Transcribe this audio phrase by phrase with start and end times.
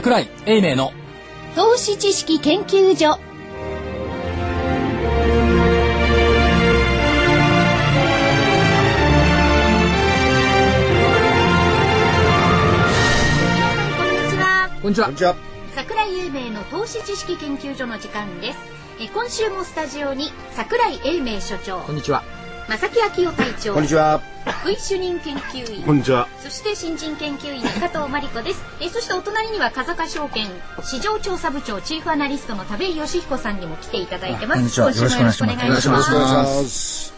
[0.00, 0.94] 桜井英明の。
[1.54, 3.18] 投資知識研究所。
[3.18, 3.22] こ
[14.02, 14.70] んにちは。
[14.80, 15.36] こんにちは。
[15.74, 18.58] 桜井英明の投資知識研究所の時間です。
[19.00, 21.80] え今週もスタジオに桜井英明所長。
[21.80, 22.39] こんにちは
[22.70, 24.20] 正木昭夫隊長こんにちは。
[24.60, 26.28] 福井主任研究員こんにちは。
[26.38, 28.62] そして新人研究員の加藤真理子です。
[28.80, 30.46] えそしてお隣には風賀証券
[30.84, 34.58] 市場調査部長チーフアナリストの田部井義彦さんにも来ていただいてます。
[34.58, 35.86] こんにちは今週もよろしくお願いします。
[35.88, 37.14] よろしくお願いしますます。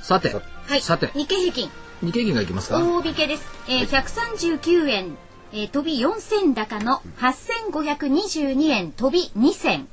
[0.00, 0.80] さて、はい。
[0.80, 2.78] さて日経平均日経平均がいきますか？
[2.78, 3.44] 大引けです。
[3.68, 5.18] えー、139円、
[5.52, 9.88] えー、飛び4銭高の8522円飛び2銭。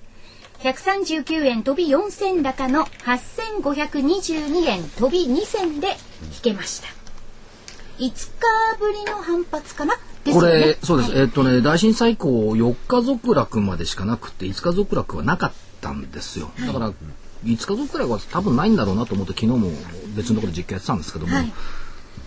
[0.64, 6.88] 139円飛び4銭高の8522円飛び2銭で引けました。
[8.00, 9.96] 5日ぶりの反発かな？
[10.24, 11.12] ですこれ、そうです。
[11.12, 16.50] はいえっとね、大震災以降、4日続落までしかなくて、5日続落はなかったんですよ。
[16.66, 16.96] だから、5
[17.44, 19.70] 日続落は多分ないんだろうなと思って、昨日も
[20.16, 21.52] 別のところで実験やってたんですけども、はい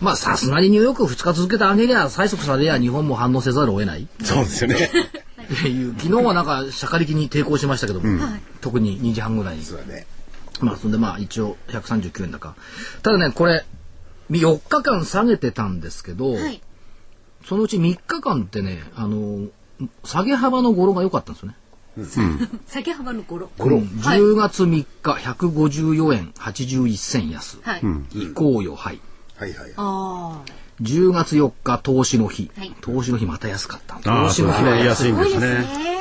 [0.02, 4.06] まあ、さすがにニューヨーク2日続けてあげりゃ、催促されりゃ日本も反応せざるを得ない。
[4.22, 4.90] そうですよね。
[5.54, 8.06] っていう昨日はなんか、しゃかりきに抵抗しましたけども、
[8.60, 9.62] 特に2時半ぐらいに。
[9.62, 10.06] そうだね。
[10.60, 12.54] まあ、そんでまあ、一応139円高。
[13.02, 13.64] ただね、これ、
[14.30, 16.60] 4日間下げてたんですけど、はい。
[17.44, 19.48] そのうち3日間ってね、あの、
[20.04, 21.56] 下げ幅の語呂が良かったんですよね。
[22.66, 23.50] 下げ幅の語呂。
[23.58, 27.58] うん10月3日、154円81銭安。
[27.62, 27.82] はい。
[27.82, 29.00] 行こうよ、はい。
[29.36, 29.72] はいはい。
[29.76, 30.65] ああ。
[30.82, 32.50] 10月4日、投資の日。
[32.56, 33.96] はい投資の日また安かった。
[33.96, 35.12] あ投あ、資の日は安い。
[35.12, 35.96] んですねね。。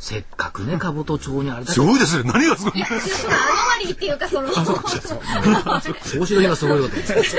[0.00, 2.30] せっかくね、株と町にあれだけすごいですね。
[2.32, 2.78] 何がすごい？
[2.78, 3.42] いや、そのアノ
[3.76, 4.48] マリーっていうか、その。
[4.48, 7.36] 投資の日はすごいことです。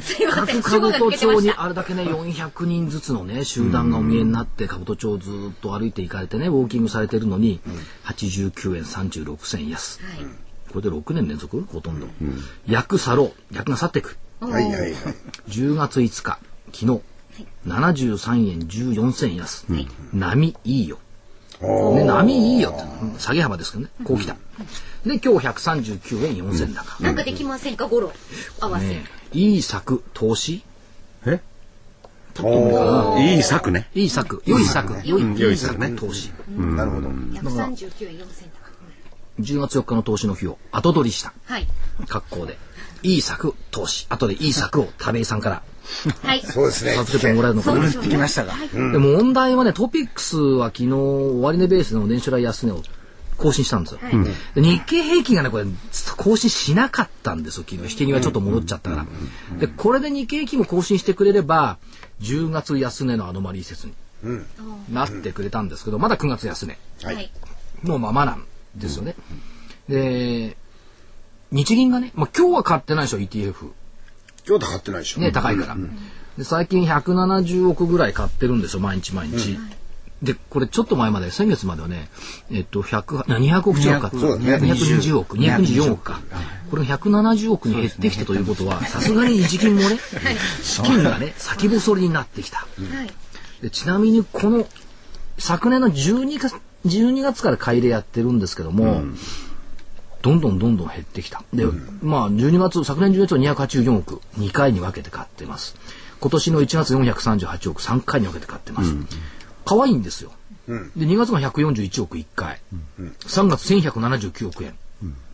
[0.00, 5.32] せっかく兜町にあれだけね、400人ずつのね、集団がお見えになって、兜町をずっ
[5.62, 7.60] と歩いて行かれてね、ウォーキングされてるのに、
[8.04, 10.00] 89円36銭安。
[10.02, 10.26] はい。
[10.70, 11.62] これで6年連続？
[11.72, 12.08] ほとんど。
[12.66, 13.54] 役去ろう。
[13.54, 14.18] 役が去っていく。
[14.50, 14.94] はいはいはい。
[15.48, 16.38] 10月5日、昨
[16.72, 17.00] 日、
[17.66, 19.66] 73円14銭安。
[20.12, 20.98] 波いいよ。
[21.60, 24.34] ね、波いいよって、下げ幅ですけどね、こう来た。
[25.04, 27.02] で、今日139円4銭高。
[27.02, 28.12] なんかできませんか、語呂。
[28.60, 28.88] 合わせ。
[28.88, 30.62] ねいい策、投資？
[31.26, 31.40] え？
[32.40, 33.88] おいい策ね。
[33.94, 36.32] いい策、良い策、良い、うんいい策良い策ね投資。
[36.50, 37.08] ーなるほど。
[37.08, 38.50] 139円4銭
[39.40, 41.54] 10月4日の投資の日を後取りした高。
[41.54, 41.66] はい。
[42.08, 42.58] 格好で、
[43.04, 44.06] いい策、投資。
[44.08, 45.62] 後でいい策を田部井さんから
[46.22, 46.42] はい。
[46.42, 46.94] そうですね。
[46.94, 47.76] 授けてもらえるのかな。
[47.76, 48.54] そうでしょうねきましたが。
[48.72, 52.82] で問題はね、トピックスは昨日、終値ベースの年初来安値を
[53.36, 54.00] 更新したんですよ。
[54.54, 55.64] で日経平均がね、これ、
[56.16, 57.92] 更新しなかったんですよ、昨日。
[57.92, 59.06] 引け際ちょっと戻っちゃったから。
[59.58, 61.78] で、これで日経平均も更新してくれれば、
[62.22, 63.92] 10月安値のアノマリー説に
[64.90, 67.30] なってくれたんですけど、まだ9月安値はい。
[67.82, 68.44] のままなん
[68.76, 69.14] ですよね。
[69.88, 70.56] で、
[71.54, 73.54] 日銀がね、まあ、今日は買ってないでしょ、ETF。
[74.46, 75.20] 今日高ってないでしょ。
[75.20, 75.76] ね、高いから。
[76.36, 79.56] で最近170億ぐらい買ってるんですよ、毎日毎日。
[80.20, 82.08] で、これちょっと前まで、先月まではね、
[82.50, 86.20] えっと、100、200億近く買ってそうだね220億、224億か。
[86.70, 89.98] これが170億に減ってきたということは、さすがに日銀もね、
[90.60, 92.58] 資金がね、先細りになってきた。
[92.58, 92.66] は
[93.04, 93.10] い。
[93.62, 94.66] でちなみにこの
[95.38, 99.04] 昨年の12月 ,12 月から買い入れやってるんですけども、
[100.24, 101.44] どんどんどんどん減ってきた。
[101.52, 101.66] で、
[102.02, 105.76] まあ12月、昨年12月は284億、2回に分けて買ってます。
[106.18, 108.94] 今年の1月438億、3回に分けて買ってます。
[109.66, 110.32] 可愛いんですよ。
[110.66, 112.58] で、2月が141億1回、
[113.26, 114.74] 3月1179億円、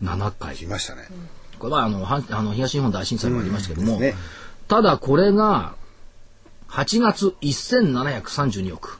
[0.03, 0.57] 7回。
[0.57, 1.07] 来ましたね。
[1.57, 4.15] これはあのはあの東日本大震災もありましたけども、うんね
[4.67, 5.75] ただこれが
[6.69, 8.99] 8月1732億、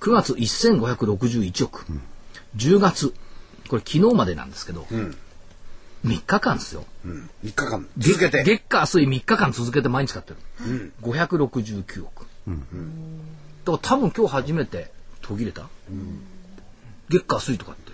[0.00, 1.84] 9月1561億、
[2.56, 3.14] 10月
[3.68, 4.86] これ昨日までなんですけど、
[6.04, 6.84] 3日間ですよ。
[7.04, 7.30] うん。
[7.44, 7.86] 3日間。
[7.98, 8.42] 続けて。
[8.44, 12.52] 月火水3日間続けて毎日買ってる、569億、だ
[13.66, 14.90] から多分今日初めて
[15.22, 15.68] 途切れた、
[17.08, 17.92] 月火水とかって、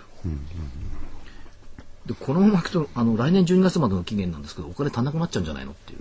[2.05, 5.99] でこのままいくとあの来年12月までの期限なんですけどお金足んなくなっちゃうんじゃないのっていう、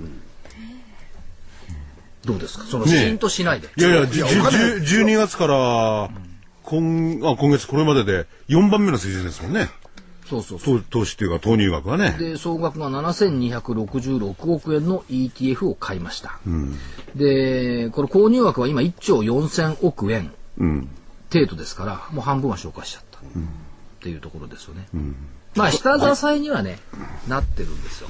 [2.26, 2.64] どうですか？
[2.64, 4.40] そのシーンとしないで、いやいや、じゅじゅ
[5.04, 6.10] 12月から、
[6.64, 9.68] 今、あ、今月これまでで4番目の水準ですもんね。
[10.28, 10.80] そうそうそう。
[10.80, 12.16] 投投資っていうか投入額はね。
[12.18, 16.38] で総額が7266億円の ETF を買いました、
[17.14, 20.88] でこれ購入額は今1兆4000億円うん。
[21.32, 23.22] 程度ですからもう半分は消化しちゃった、っ
[24.00, 24.86] ていうところですよね、
[25.56, 26.78] まあ下支えにはね
[27.26, 28.08] なってるんですよ。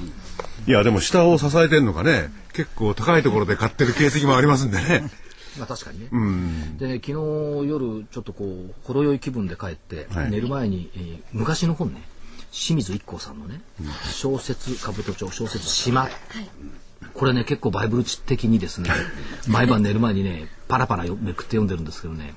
[0.67, 5.09] いや、でも下を支えてんのがね、結構高いところで買ってる形跡もありますんでね。
[5.57, 6.09] まあ確かにね。
[6.77, 7.11] でね、昨日
[7.69, 12.01] 夜ちょっとこう、ほろ酔い気分で帰って、はい寝る前に、えー昔の本ね、
[12.51, 13.61] 清水一行さんのね、
[14.11, 16.07] 小説、兜町、小説、島。
[17.13, 18.89] これね、結構バイブル的にですね、
[19.47, 22.33] 毎晩寝る前にね、パラパラよめくって読んでるんですけどね、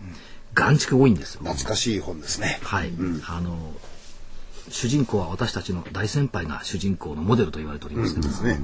[0.55, 1.41] 眼蓄多いんですよ。
[1.43, 2.59] 懐かしい本ですね。
[2.63, 2.91] はい。
[3.29, 3.75] あの、
[4.71, 8.61] 主人公は私たちの大先輩が主人公のモデルと言われておりますけど、ですね。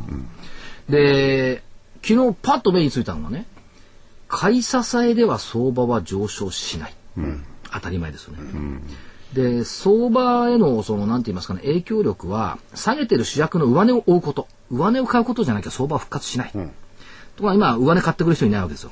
[0.88, 1.62] で、
[2.02, 3.46] 昨日パッと目についたのがね、
[4.36, 6.94] 買い支えでは相場は上昇しない。
[7.72, 8.80] 当たり前ですよね。
[9.32, 14.48] で、相場への、その、なんて言いますかね、影響力は、下げてる主役の上値を追うこと。
[14.70, 16.50] 上値を買うことじゃなきゃ相場は復活しない。
[16.50, 16.64] とこ
[17.42, 18.90] ろが今、上値買ってくる人いないわけですよ。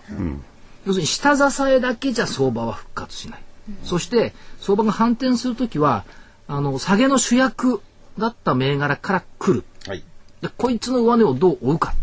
[0.86, 3.42] 要するに、下支えだけじゃ相場は復活しない。
[3.82, 6.04] そして、相場が反転するときは、
[6.46, 7.80] あの、下げの主役
[8.16, 9.64] だった銘柄から来る。
[9.88, 10.04] はい。
[10.40, 11.94] でこいつの上値をどう追うか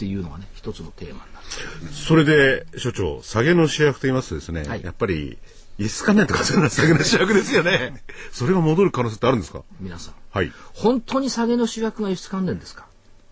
[0.00, 1.92] っていうのがね一つのテーマになる。
[1.92, 4.82] それで、所長、下げの主役と言いますとですね、はい。
[4.82, 5.36] やっぱり、
[5.76, 8.02] 輸出関連とかそういうのは下げの主役ですよね。
[8.32, 9.62] それが戻る可能性ってあるんですか？
[9.78, 10.14] 皆さん。
[10.30, 10.50] はい。
[10.72, 12.86] 本当に下げの主役が輸出関連ですか？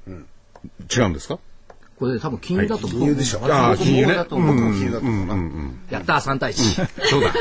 [0.07, 1.39] 違うんですか？
[1.99, 3.41] これ多分金融だと思う、金融でしょ。
[3.43, 5.73] ああ金融ねだと思う僕も金融だと思うな。
[5.91, 7.33] やったー3対1そうだ。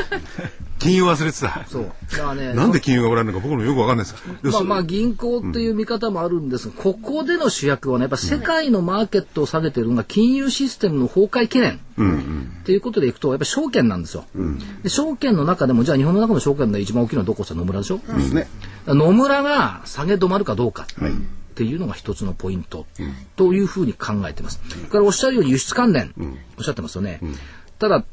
[0.80, 1.64] 金融忘れてた。
[1.68, 4.16] そうだからね なんで金融がおられるのか僕もよくわかんないです。
[4.42, 11.80] まあまあ銀行っていう見方もあるんですが、ここでの主役はね、やっぱ世界のマーケットを下げてるのが金融システムの崩壊懸念。
[11.98, 14.24] っていうことでいくと、やっぱり証券なんですよ。
[14.82, 18.48] で証券の中でも、じゃあ日本の中の証券で一番大きいのはどこって言ったら野村でしょ、ですね。
[18.86, 20.86] だから野村が下げ止まるかどうか
[21.58, 22.86] っていうのが一つのポイント
[23.34, 24.60] というふうに考えてます。
[24.68, 26.14] それからおっしゃるように輸出関連、
[26.56, 27.18] おっしゃってますよね。
[27.80, 28.04] ただ、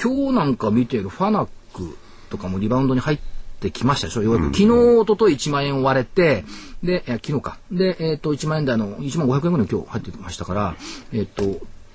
[0.00, 1.98] 今日なんか見ているファナック
[2.30, 3.18] とかもリバウンドに入っ
[3.58, 4.22] てきましたでしょ？
[4.22, 6.44] ようやく昨日、一昨日1万円を割れて、
[6.84, 7.58] で、いや昨日か。
[7.72, 10.76] で、えっ、と、1万円台の1万500円ぐらい今日入ってきましたから、
[11.12, 11.42] えっ、と、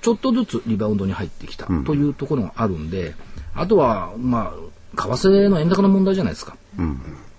[0.02, 3.14] ちょっとずつリバウンドに入ってきたというところがあるんで、
[3.54, 4.52] あとは、ま
[4.96, 6.58] あ、為替の円高の問題じゃないですか。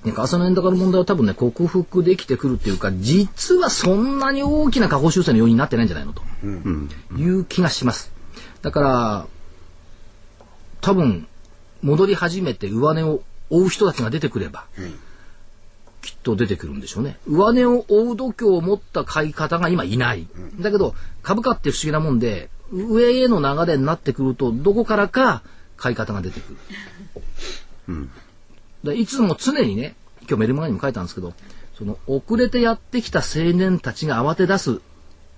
[0.03, 6.21] ね、為替の円高の問題を多分ね、克服できてくるっていうか、実はそんなに大きな下方修正の要因になってないんじゃないのと、
[7.17, 8.11] いう気がします。
[8.61, 9.27] だから、
[10.81, 11.27] 多分、
[11.81, 14.65] 戻り始めて上値を追う人たちが出てくれば、
[16.01, 17.17] きっと出てくるんでしょうね。
[17.25, 20.27] 上値を追う度胸を持った買い方が今いない。
[20.59, 25.43] だけど、株価って不思議なもんで、上への流れになってくると、どこからか
[25.77, 26.57] 買い方が出てく
[27.87, 28.09] る。
[28.83, 31.33] でいつも常にね、今日メルマガにも書いたんですけど、
[31.77, 34.81] その遅れてやってきた青年たちが慌て出す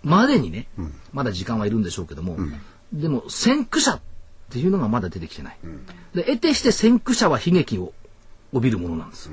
[0.03, 0.67] までにね、
[1.13, 2.37] まだ時間はいるんでしょうけども、
[2.91, 3.99] でも先駆者っ
[4.51, 5.57] ていうのがまだ出てきてない。
[6.13, 7.93] で、得てして先駆者は悲劇を
[8.53, 9.29] 帯びるものなんです。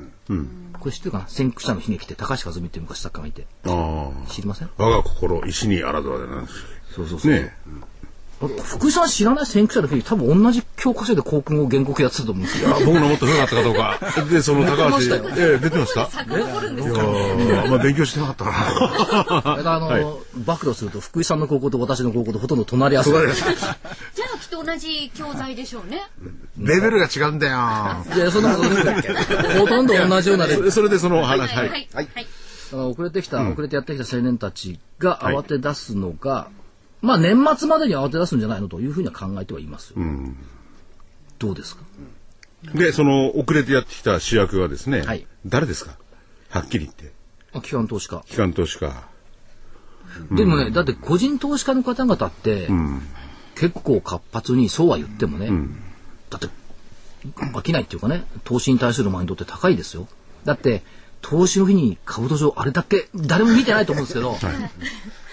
[0.81, 1.29] これ知ってるかな？
[1.29, 4.69] 先駆者の悲劇って高橋和美っていう昔作家がいて、あ知りません？
[4.69, 4.71] あ。
[4.83, 6.55] 我が心、石にあらずはでなんです
[6.95, 7.33] そうそうそう。
[7.33, 7.55] ね
[8.49, 12.71] 福井さん知らない先駆者の悲劇多分同じ教科書で校訓を原告やってたと思うんですよ。
[12.71, 13.99] あ僕のもっと古かったかどうか。
[14.31, 19.57] で、その高橋、出てましたよええ出てました遡るんですいやーまあ勉強してなかったかな。
[19.57, 23.11] だからあの、暴露すると福井さんの高校と私の高校とほとんど隣り合わせ。
[23.13, 23.69] じゃ
[24.35, 26.03] あきっと同じ教材でしょうね。
[26.59, 27.59] レベルが違うんだよ。
[28.15, 29.59] いや、そんなことない。
[29.59, 30.71] ほとんど同じようなレベル。
[30.71, 31.69] それでその話、はい。
[31.69, 31.89] はい。
[31.93, 32.27] はい
[32.73, 36.49] だから遅れてきた、遅れてやってきた青年たちが慌て出すのが、
[37.03, 39.97] まあ年末までに慌て出すんじゃないのというふうには考えてはいますよ。
[41.39, 41.83] どうですか？
[42.75, 45.99] で、その遅れてやってきた主役はですね、はい誰ですか？
[46.49, 47.13] はっきり言って。
[47.53, 48.23] あ機関投資家。
[48.27, 49.05] 機関投資家。
[50.31, 52.69] でもね、だって個人投資家の方々って、
[53.57, 55.51] 結構活発にそうは言ってもね、
[56.31, 56.49] だって
[57.55, 60.07] 飽きないっていうかね、投資に対するマインドって高いですよ。
[60.45, 60.83] だって、
[61.23, 64.37] 投資の日に株と上あれだけ、誰も見てないと思うんですけど、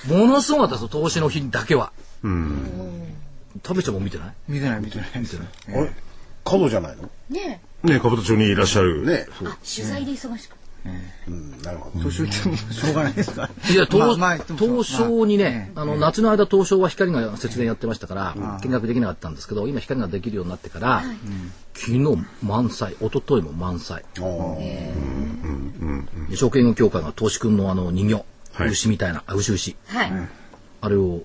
[0.07, 1.91] ものすごかったですよ、投資の日だけは。
[3.63, 4.33] 食べちゃんも見てない？
[4.47, 5.37] 見てない見てないです。
[5.67, 5.91] あれ
[6.45, 7.09] 角じゃないの？
[7.29, 9.05] ねね、兜町にいらっしゃる。
[9.05, 9.27] ねえ。
[9.45, 10.55] あ、取材で忙しく。
[11.27, 12.03] うん、なるほど。
[12.05, 13.41] 年言ってもしょうがないですか？
[13.41, 21.03] らいや、東まあまあ東証にね、まああの、夏の間東証は光が節電やってましたから、見学できなかったんですけど、今光ができるようになってから、
[21.73, 21.99] 昨日
[22.41, 24.05] 満載、一昨日も満載。
[26.33, 28.23] 証券業協会が投資君のあの人形、はい
[28.65, 29.75] 牛みたいな、あ、牛牛。
[29.87, 30.11] はい。
[30.81, 31.21] あれを、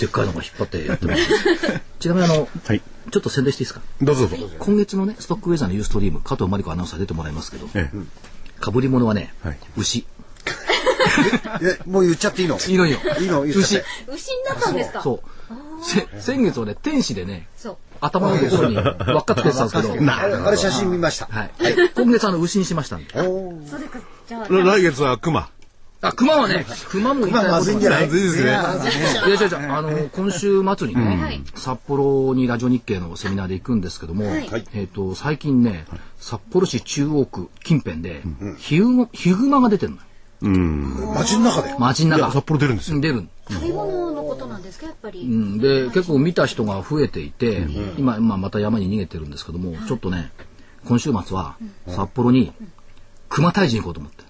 [0.00, 1.22] でっかいのが引っ張ってやってます。
[2.00, 2.82] ちなみにあの、はい。
[3.10, 3.80] ちょっと宣伝していいですか？
[4.02, 4.48] どうぞどうぞ。
[4.58, 7.98] 今月のね、ストックウェザーのユーストリーム、加藤真理子アナウンサー出てもらいますけど、ええ
[8.60, 10.06] かぶり物はね、はい牛。
[11.44, 11.60] あ。
[11.62, 12.58] え、もう言っちゃっていいの？
[12.58, 13.18] いいのいいの。
[13.20, 13.44] いいの？
[13.44, 13.86] 言っちゃって。
[14.12, 15.02] 牛になったんですか？
[15.02, 15.28] そう。
[15.84, 17.76] せ先月はね、天使でね、そう。
[18.00, 18.82] 頭のところに輪
[19.18, 21.26] っかつけてたんですけど、 あれ、あれ写真見ました。
[21.30, 21.50] はい。
[21.96, 23.12] 今月あの牛にしましたんで。
[23.20, 25.48] おーそれか、じゃあ、来月は熊。
[26.00, 28.06] あ、熊はね、熊も言いたいまずいんじゃない？
[28.06, 28.42] まずいですね。
[28.44, 34.48] いや違う違うあの今週末にね、札幌にラジオ日経のセミナーで行くんですけども、はい。
[34.74, 35.86] えっ、と最近ね、
[36.18, 38.22] 札幌市中央区近辺で、
[38.58, 40.02] ヒグマヒグマが出てるのよ。
[41.14, 41.74] 街の中で？
[41.80, 42.30] 街の中。
[42.32, 43.00] 札幌出るんですよ。
[43.00, 50.30] 出る食べ物のことなんですかやっぱり、うん、で結構見た人が増えていて、今、まあ、また山に逃げてるんですけども、ちょっとね
[50.84, 51.56] 今週末は
[51.88, 52.52] 札幌に
[53.28, 54.27] 熊退治に行こうと思って。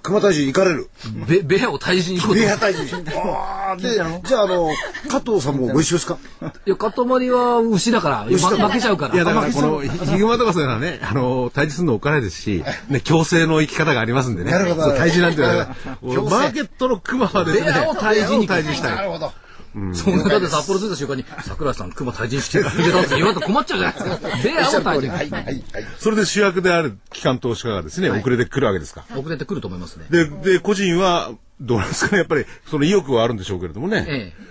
[0.00, 0.88] え熊退治行かれる。
[1.28, 2.64] ベベアを退治に行こうとベ思って。
[2.66, 3.18] ア退治。
[3.18, 4.70] ああ、で、じゃあ、あの、
[5.08, 6.18] 加藤さんもご一緒ですか？
[6.66, 6.92] いや、塊
[7.30, 9.14] は牛だから、牛だからま負けちゃうから。
[9.14, 14.50] いやだからこのヒヒグマとかそういうのはね、あの、退治するのお金ですし、ね、強制の生き方がありますんでね。
[14.50, 19.04] なるほど退治なんていうのはね強制マーケットのクマはですね、ベアを退治に退治したい。
[19.04, 19.32] るほど。
[19.92, 24.28] そんなだって札幌着いた瞬間に、桜井さん、熊退治してくれたって言われたら困っちゃうじゃないですか。
[24.42, 25.08] ベアを退治。
[25.08, 25.64] はい、はい、はい。
[25.98, 29.04] それで主役である機関投資家がですね、遅れてくるわけですか。
[29.16, 30.06] 遅れてくると思いますね。
[30.10, 34.06] で、で、個人は、どうなんですかね、やっぱり、その意欲はあるんでしょうけれどもね。
[34.08, 34.50] ええ。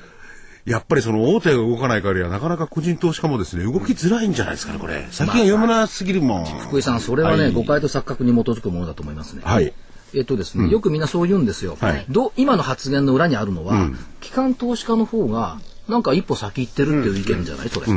[0.69, 5.07] やっぱりその大手が動かない限りは、なかなか個人投資家もですね、動きづらいんじゃないですかね、これ。
[5.11, 6.45] 先が読めなすぎるもん。
[6.45, 9.41] 福井さん、それはね、はい誤解と錯覚に基づくものだと思いますね。
[9.43, 9.73] はい。
[10.15, 11.77] えっとですね、よくみんなそう言うんですよ。
[11.79, 13.89] はいど今の発言の裏にあるのは、
[14.21, 17.69] 機関投資家の方が、なんか一歩先行ってるっていう意見じゃない？
[17.69, 17.87] それ。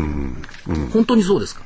[0.93, 1.63] 本当にそうですか？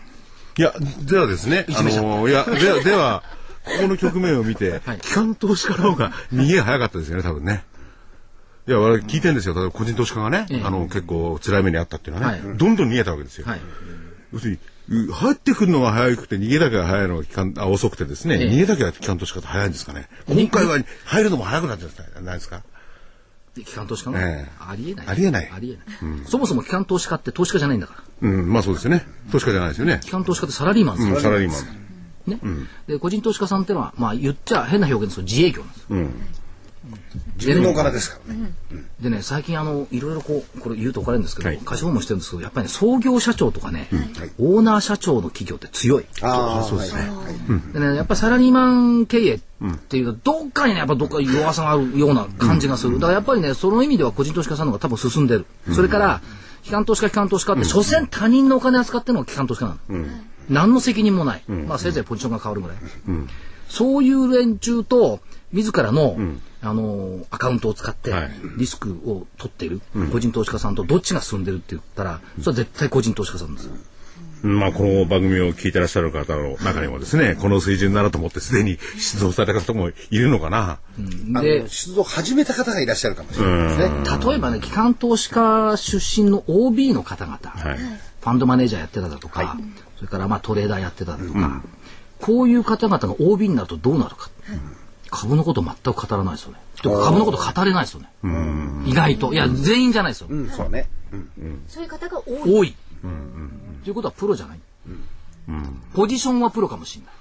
[0.59, 0.73] いや、
[1.03, 3.23] ではですね、あの、いや、では、では、
[3.65, 7.65] ここの局面を見て、 はい機関投資家の方が逃げが早かったですよね、多分ね。
[8.69, 9.55] いや、我々聞いてるんですよ。
[9.55, 13.47] 例えば個人投資家がね、ええあの、結構辛い目にあったっていうのはね、はいどんどん逃げたわけですよ。
[13.47, 13.61] はい。
[14.33, 20.09] 要するに、う入ってくるのが早くて逃げだけが早いのが機関、あ、遅くてですね、ええ逃げだけが機関投資家って早いんですかね。
[20.28, 22.62] 今回は入るのも早くなっちゃったんないですか？
[23.55, 25.07] で機関投資家の、ええありえない。
[25.09, 25.76] ありえないありえ
[26.07, 28.28] ない、そもそも機関投資家って投資家じゃないんだから。
[28.28, 29.07] うん、まあそうですよね。
[29.33, 30.00] 投資家じゃないですよね。
[30.02, 31.14] 機関投資家ってサラリーマンですよ。
[31.16, 31.87] うん、サラリーマン。
[32.26, 32.40] ね、
[32.88, 35.87] で個人投資家さんってのは、まあ、言っちゃ変な表現ですけど自営業なんですよ。
[35.90, 36.11] 自
[37.38, 38.52] 分のお金ですからね。
[39.00, 43.88] でね最近あのいろいろこうこれ言うと怒られるんですけど、はい貸し本もしてるんですけどやっぱりね創業社長とかね、
[44.38, 46.06] オーナー社長の企業って強い。
[46.23, 47.02] ああ、そうですね。
[47.73, 49.40] でねやっぱりサラリーマン経営っ
[49.88, 52.94] ていうとどっかにねやっぱどっか弱さがあるような感じがする。
[52.94, 55.46] だからやっぱりねその意味では個人投資家さんの方が多分進んでる。
[55.75, 56.20] それから
[56.62, 60.06] 機関投資家機関投資家って、所詮他人のお金扱ってるのが機関投資家なの。
[60.49, 61.42] 何の責任もない。
[61.49, 62.76] まあせいぜいポジションが変わるぐらい。
[63.68, 65.20] そういう連中と
[65.53, 66.17] 自らの、
[66.62, 68.31] あのアカウントを使ってはい。
[68.59, 73.67] リスクを取っている個人投資家さんとどっちが進んでるって言ったらそれは絶対個人投資家さんです。
[73.67, 73.73] よ。
[74.43, 80.79] まあ、この番組を聞いてらっしゃる方の中にもですね、この水準だなと思ってすでに出動された方もいるのかな。
[81.35, 83.91] あでの、出動を始めた方がいらっしゃるかもしれないですね。
[84.25, 87.79] 例えばね機関投資家出身の OB の方々、はい。
[87.79, 89.57] ファンドマネージャーやってただとか、
[89.97, 91.62] それからまあトレーダーやってただとか、
[92.21, 94.31] こういう方々が OB になるとどうなるか、
[95.10, 96.58] 株のこと全く語らないですよね。
[96.82, 98.08] 株のこと語れないですよね。
[98.86, 100.28] 意外といや全員じゃないですよ。
[100.30, 100.88] うん、そうね。
[101.68, 102.75] そういう方が多い多い。
[103.84, 104.60] ということはプロじゃない。
[105.95, 107.15] ポジションはプロかもしれない。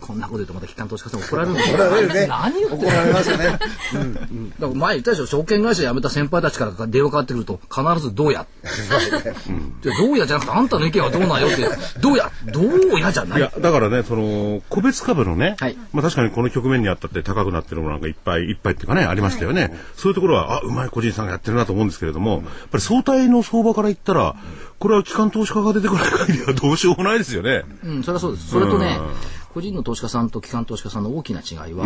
[0.00, 2.26] こんなこと言うとまた機関投資家さん怒られるんだけど怒られるね。
[2.28, 3.44] 何言ってる怒られますよね。
[3.54, 3.60] だか
[4.60, 8.46] ら前言ったでしょ証券会社辞めた先輩たちから電話かかってくると必ずどうや
[9.82, 11.68] で どうやじゃなくてあんたの意見はどうなんよって。
[12.00, 13.38] どうやどうやじゃない？
[13.38, 15.76] いや、だからね、その、個別株のね、はい。
[15.92, 19.72] まあ確かにこの局面にあったって高くなってるものなんかいっぱいいっぱいっていうかね、ありましたよね。
[19.96, 24.34] そういうところは、あ、うまい個人さんがやってるなと思うんですけれども、やっぱり相対の相場から言ったら、
[24.80, 27.64] これは機関投資家が出てこない限りはどうしようもないですよね。
[27.84, 28.48] うん、それはそうです。
[28.48, 28.98] それとね、
[29.52, 31.84] 個人の投資家さんと機関投資家さんの大きな違いは、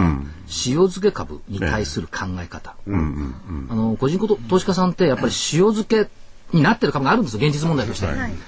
[0.66, 2.76] 塩漬け株に対する考え方。
[2.86, 2.90] あ
[3.74, 6.08] の、個人投資家さんってやっぱり塩漬け
[6.52, 8.06] になってる株があるんですよ、現実問題として。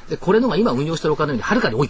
[0.08, 1.88] で、これのが今運用してるお金よりはるかに多い。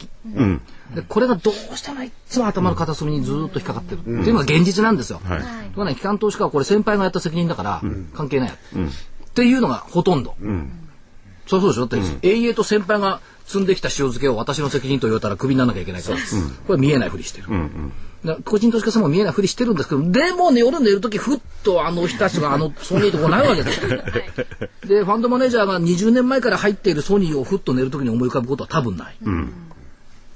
[0.95, 4.01] で、これがどうしてもいつも頭の片隅にずーっと引っかかってる。
[4.01, 5.21] っていうのが現実なんですよ。
[5.25, 7.83] はいところがね、機関投資家はこれ先輩がやった責任だから、
[8.15, 10.37] 関係ないや、っていうのがほとんど。
[11.47, 11.87] そうそうでしょ？
[11.87, 16.19] だって、永遠と先輩が積んできた塩漬けを私の責任と言われたらクビにならなきゃいけないから、
[16.67, 17.47] これ見えないふりしてる。
[18.45, 23.91] 個人投資家さんも見えないふりしてるんですけど、でもね、夜寝るとき、ふっとあの人たちがあのソニーとこうなるわけですよ。
[24.89, 29.17] で、ファンドマネージャーが20年前から入っているソニーをふっと寝るときに思い浮かぶことは多分ない。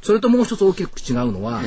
[0.03, 1.61] それともう一つ大きく違うのは、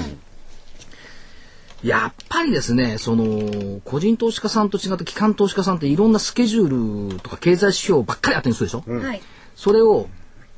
[1.84, 9.22] やっぱりですね、その、個人投資家さんと違って機関投資家さんっていろんなスケジュールとか経済指標ばっかり当てにするでしょ、はい。
[9.56, 10.08] それを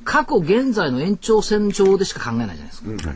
[0.04, 3.14] 過去現在の延長線上でしか考えないじゃないですか。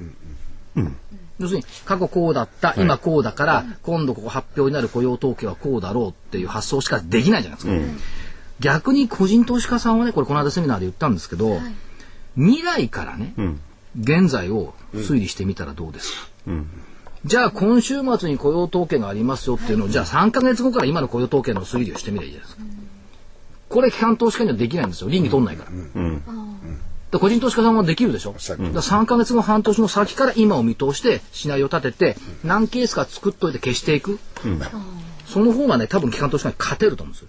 [1.38, 8.02] 要するに過去こうだった、今こうだから、今度ここ発表になる雇用統計はこうだろうっていう発想しかできないじゃないですか。
[8.58, 11.58] 逆に個人投資家さんはね、これこの間セミナーで言ったんですけど、
[12.36, 13.34] 未来からね、
[13.98, 16.28] 現在を推理してみたらどうですか？
[17.26, 22.64] じゃあ今週末に雇用統計がありますよっていうのを、じゃあ3ヶ月後から今の雇用統計の推理をしてみればいいじゃないですか。
[23.68, 25.10] これ機関投資家にはできないんですよ。
[25.10, 25.70] 倫理取んないから。
[27.12, 28.32] で個人投資家さんはできるでしょ？
[28.32, 34.18] だから3ヶ月後半年の先から今を見通してシナリオを立てて何ケースか作っといて消していく。
[35.26, 37.28] その方がね、多分機関投資家に勝てると思うんですよ。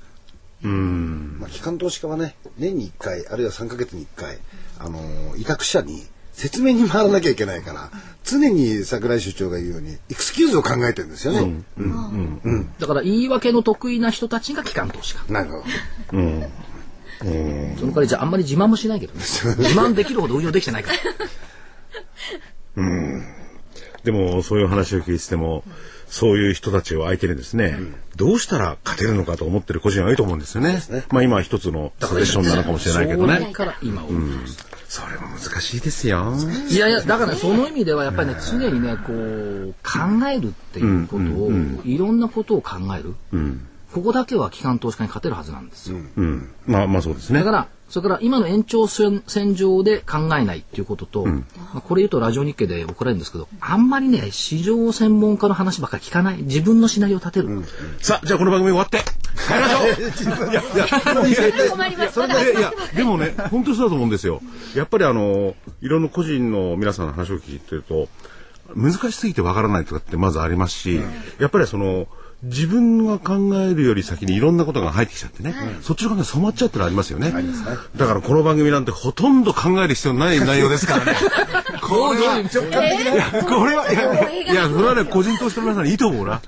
[0.70, 4.40] まあ、機関投資家はね、年に1回、あるいは3ヶ月に1回、
[4.80, 7.92] あのー委託者に説明に回らなきゃいけないから、
[8.24, 11.64] 常に桜井所長が言うように、エクスキューズを考えてるんですよね。
[12.80, 15.34] だから言い訳の得意な人たちが機関投資家。
[15.34, 15.64] なるほど。
[16.10, 16.16] そ
[17.86, 19.20] の代わりじゃああんまり自慢もしないけどね。
[19.20, 20.92] 自慢できるほど運用できてないか
[22.76, 22.84] ら。
[24.04, 25.64] でも、そういう話を聞いてても、
[26.08, 27.78] そういう人たちを相手にですね、
[28.16, 30.82] どうしたら勝てるのかと思ってる個人はいいと思うんですよね。
[31.10, 33.54] まあ今は一つのサジェッションなのかもしれないけどね。
[34.92, 36.34] それも難しいですよ。
[36.70, 41.50] いやいや、だからね、その意味ではやっぱりね、常にね、こう、考えるっていうことを、
[41.86, 43.16] いろんなことを考える。
[43.94, 45.98] ここだけは機関投資家に勝てるはずなんですよ。
[46.18, 46.54] うん。
[46.66, 47.52] まあまあそうですねだか。
[47.52, 49.22] ら、それから今の延長線
[49.56, 51.42] 上で考えないっていうことと、ま
[51.76, 56.42] あこれ言うとラジオ日経で怒られるんですけど、あんまりね、市場専門家の話ばっかり聞かない。
[56.42, 57.64] 自分のシナリオを立てる。
[58.02, 59.21] さあ、じゃあこの番組終わって。
[60.50, 64.42] いや、いや、いや、でもね、本当そうだと思うんですよ。
[64.76, 68.08] やっぱりあの、いろんな個人の皆さんの話を聞いてると、
[68.76, 71.02] 難しすぎてわからないとかってまずありますし、
[71.40, 72.08] やっぱりその、
[72.44, 77.32] 自分が考えるより先にいろんなことが入ってきちゃってね、そっちの考え染まっちゃってるのありますよね。
[77.96, 81.14] だからこの番組なんてほとんど考える必要ない内容ですからね。
[81.88, 82.44] これは、い
[83.16, 86.42] やこれは、いや、いや、それはね、個人投資の皆さんいいと思うな。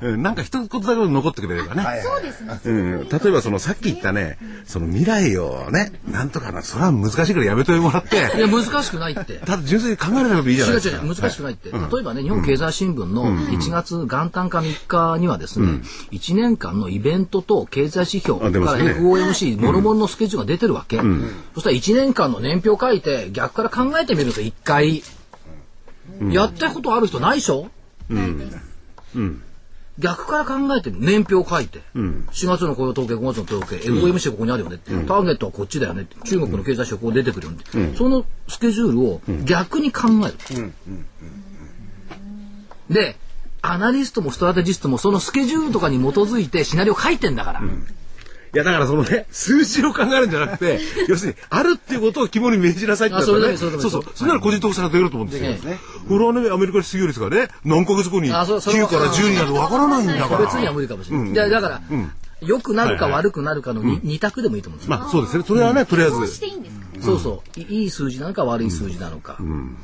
[0.00, 2.02] うん、なんか一言だけ残ってくれればね。
[2.02, 2.60] そうですね。
[2.64, 9.34] うん、例えばそのさっき言ったね、その未来をね、なんとかな、それは難しいからやめといてもらって、いや、難しくないって。
[9.38, 10.96] ただ純粋に考えればいいじゃないですか。
[10.96, 15.80] 違う違う難しくないって、例えばね日本経済新聞の1月元旦か3日にはですね、
[16.12, 20.98] 1年間のイベントと経済指標から FOMC もろもろのスケジュールが出てるわけ、
[21.54, 25.02] そしたら1年間の年表書いて逆から考えてみると1回、
[26.30, 27.68] やったことある人ないでしょ、
[29.98, 36.16] 逆から考えて年表書いて、4月の雇用統計5月の統計 FOMC ここにあるよねって、ターゲットはこっちだよねって。
[36.28, 40.72] 中国の経済指標こう出てくるよねって、そのスケジュールを逆に考える、
[42.90, 43.16] で、
[43.62, 47.62] アナリストもストラテジストもそのスケジュールとかに基づいてシナリオ書いてんだから。
[48.56, 53.52] いや、だからそのね、数字を考えるんじゃなくて、 要するに、あるっていうことを肝に銘じなさいってあそれだね。
[53.52, 54.04] けそれそうそう。
[54.14, 55.52] それなら個人投資家が出ると思うんですよ。
[55.52, 60.46] できないこれはね、アメリカの失業率がね、何ヶ月後にあそうそれ9から10になるとわからないんだから。
[60.46, 61.32] 別には無理かもしれない。
[61.34, 61.82] でだから、
[62.40, 64.96] 良くなるか悪くなるかのに二択でもいいと思うんですよ。
[64.96, 65.44] まあそうですね。
[65.46, 66.16] それはね、とりあえず。
[67.02, 67.20] そう。
[67.20, 67.60] そう。
[67.60, 69.36] いいい数字なのか悪い数字なのか。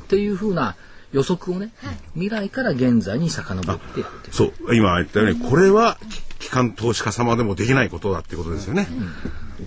[0.05, 0.75] っていうふうな
[1.13, 1.71] 予測をね、
[2.15, 4.33] 未来から現在に遡ってやってる。
[4.33, 4.75] そう。
[4.75, 5.97] 今言ったように、これは、
[6.43, 8.87] 機関投資家様でもできないことだってことですよね。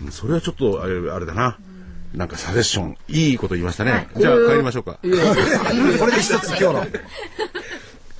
[0.02, 1.58] うんそれはちょっと、あれ、あれだな。
[2.14, 4.08] なんかサジェッション、いいこと言いましたね。
[4.16, 4.98] じゃあこれ帰りましょうか。
[5.02, 6.86] これで一つ今日の。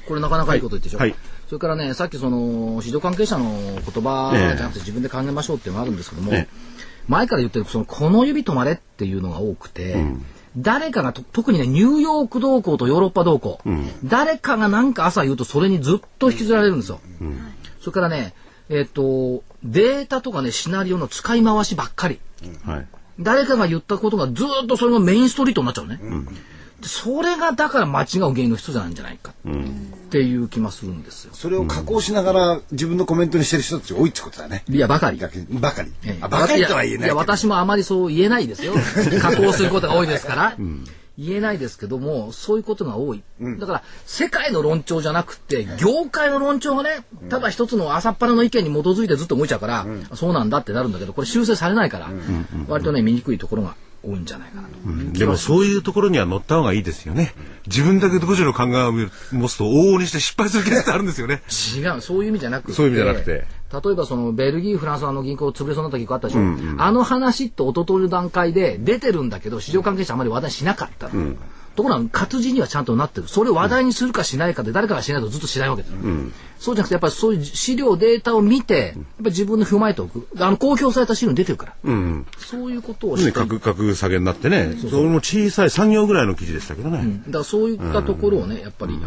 [0.07, 0.99] これなかなかいいこと言ってでしょ。
[0.99, 1.15] はい
[1.47, 6.77] それからね、さっきその、市場関係者の言葉じゃなくて自分で考えましょうっていうのがあるんですけども、ええ
[7.09, 9.97] 前から言ってる、その、この指止まれっていうのが多くて、
[10.57, 13.61] 誰かがと、特にね、ニューヨーク同行とヨーロッパ同行、
[14.05, 17.01] 誰かがなんか朝言うとそれにずっと引きずられるんですよ。
[17.81, 18.35] それからね、
[18.69, 22.21] えっ、と、データとかね、シナリオの使い回しばっかり。
[22.65, 22.87] はい。
[23.19, 25.99] 誰かが言ったことがずっとそれがメインストリートになっちゃうね。
[26.81, 29.53] でそれがだから間違う原因の一つなんじゃないかっ
[30.11, 31.33] ていう気もするんですよ。
[31.33, 34.63] それを加工しながら自分のコメントにしてる人たち多いってことだね。
[34.69, 35.19] いや、ばかり。
[35.19, 36.19] ばかりええ。
[36.21, 37.17] あばかりとは言えないやけど。
[37.17, 38.75] 私もあまりそう言えないですよ。
[39.23, 40.57] 加工することが多いですから。
[41.19, 43.23] 言えないですけども、そういうことが多い。
[43.59, 52.11] だから、世界の論調じゃなくて、業界の論調がね、ただ一つの朝っぱらの意見に基づいてずっと動いちゃうから、そうなんだってなるんだけど、これ修正されないから、
[52.69, 55.19] 割とね、見にくいところが多いんじゃないかなと。
[55.19, 57.35] でもそういうところには乗った方がいいですよね。
[57.67, 61.43] 自分だけ独自の考えを持つと往々にして失敗するケースってあるんですよね。
[61.77, 62.73] 違う、そういう意味じゃなくて。
[62.73, 63.47] そういう意味じゃなくて。
[63.73, 66.41] 例えばそのベルギー、フランスのあの銀行潰れそうになった銀行あったでしょ？
[66.79, 71.35] あの話って一昨日の段階で出てるんだけど、市場関係者あまり話題にしなかったの。
[71.75, 73.29] ところが活字にはちゃんとなってる。
[73.29, 75.99] それを話題にするかしないかで誰かがしないとずっとしないわけですよ。
[76.59, 80.27] そうじゃなくてやっぱりそういう資料、データを見て、やっぱり自分で踏まえておく。
[80.39, 81.75] あの公表された資料に出てるから。
[81.85, 82.27] うん。
[82.39, 84.75] そういうことをしてね、格、格下げになってね。
[84.91, 87.21] それも小さい産業ぐらいの記事でしたけどね。
[87.27, 89.07] だからそういったところをね、やっぱり、あ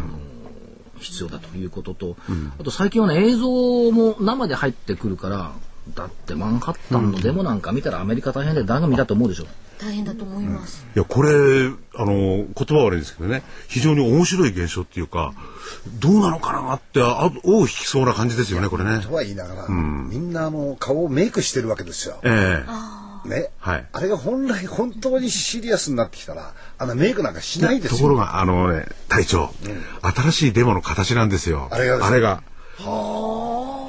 [1.00, 2.16] 必要だということと、
[2.58, 5.52] あと最近はね映像も生で入ってくるから
[5.94, 9.46] だってマンハッタンのデモなんか見たらアメリカ大変で誰が見たと思うでしょ。
[9.80, 10.86] 大変だと思います。
[10.94, 15.32] いや、これ、あの、言葉悪いんですけどね、非常に面白い現象っていうか、
[15.98, 19.00] どうなのかなって、あ尾を引きそうな感じですよね、これね。
[19.00, 22.20] とは言いながら、みんなあの顔をメイクしてるわけですよ。
[22.24, 27.98] ええね、はいあれが本来本当にシリアスになってきたらあのメイクなんかしないですよ。
[27.98, 29.50] ところが、あのね、隊長、
[30.02, 31.68] 新しいデモの形なんですよ。
[31.70, 32.42] あれがあれが。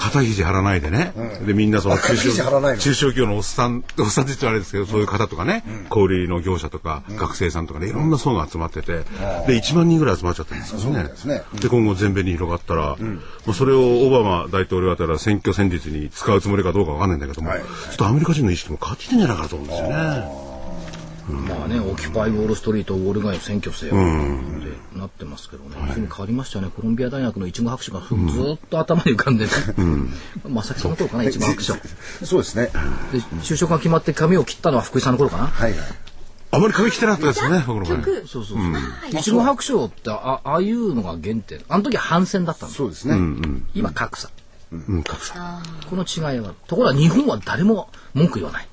[0.02, 1.14] 肩肘張らないでね。
[1.46, 2.78] で、みんなそのあ肩肘張らないの？
[2.80, 9.04] 中小企業のおっさん、おっさんって言っちゃあれですけど、そういう方とかね、小売りの業者とか、学生さんとかね、いろんな層が集まってて、で、
[9.62, 11.04] 1万人ぐらい集まっちゃったんですよね。
[11.04, 11.44] ですね。
[11.54, 17.60] で、今後全米に広がったら、もうそれをオバマ大統領だったら選挙戦術に使うつもりかどうかわかんないんだけども、はい。
[17.60, 20.51] ちょっとアメリカ人の意識も変わってきてんじゃないかなと思うんですよね。
[21.28, 23.96] まあね、オキュパイウォールストリート、ウォール街を占拠せよっ
[24.94, 29.52] てなってますけどね、非常に変わりましたよね、コロンビア大学の一語博士がずーっと頭に浮かんでね、
[30.44, 31.78] 正木さんの頃かな、一語博士は。
[32.24, 32.72] そうですね。
[33.12, 35.48] で、就職が決まって髪を切ったのは福井さんの頃かな。
[35.48, 35.80] はいはい。
[36.54, 38.04] あまり髪切ってなかったですね、僕の場。
[38.04, 38.58] そうそうそう。
[39.12, 41.62] 一語博士ってあ、ああいうのが原点。
[41.70, 42.72] あの時は反戦だったの。
[42.72, 43.16] そうですね。
[43.74, 44.30] 今格差。
[44.72, 45.62] うん、格差。
[45.90, 46.54] この違いは。
[46.68, 48.68] ところが日本は誰も文句言わない。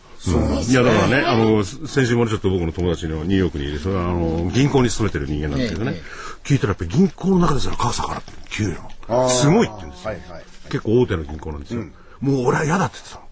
[0.68, 6.02] いやだからね、あの先週もちょっと僕の友達のニューヨークにいるそれはあの銀行に勤めてる人間なんですけどね、え
[6.44, 8.76] 聞いたらやっぱり銀行の中ですら格差から給料
[9.08, 9.28] の。
[9.28, 10.44] すごいって言うんですよ、はいはい。
[10.70, 11.84] 結構大手の銀行なんですよ、
[12.20, 13.28] もう俺は嫌だって言ってたの。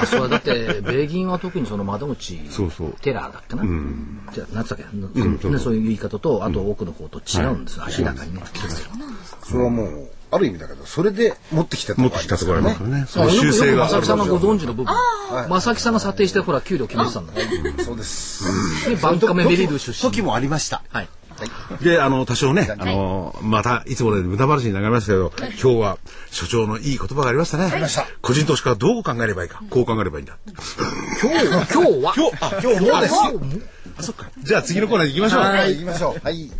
[0.00, 2.92] あ、それはだって、米銀は特にその窓口、そうそう。
[3.02, 3.62] テラーだっけな？
[4.32, 4.84] じゃあ、なんつったっけ、
[5.42, 5.52] そう。
[5.52, 8.40] ね、そういう言い方と、あと奥の方と違うんですよ、明らかにね。
[9.42, 13.06] それはもうある意味だけどそれで持ってきたと持ってきたところありますからね。
[13.06, 14.94] その修正が正木さんがご存知の部分。
[15.48, 17.44] 正木さんが査定して、ほら、給料決めてたんだね。
[17.84, 18.88] そうです。
[18.88, 19.96] で、バンカメメリル出身。
[20.10, 20.82] 時もありました。
[20.90, 21.08] はい。
[21.82, 25.98] であの多少ねあのまたいつものように無駄話になりましたけど今日は
[26.30, 27.72] 所長のいい言葉がありましたね。
[28.22, 30.38] 個人投資家はどう考えればいいかこう考えればいいんだ。
[31.20, 33.14] 今日、今日は、今日あ今日もです。
[33.98, 34.30] あそっか。
[34.42, 35.40] じゃあ次のコーナーに行きましょう。
[35.40, 36.24] はい、行きましょう。
[36.24, 36.50] はい。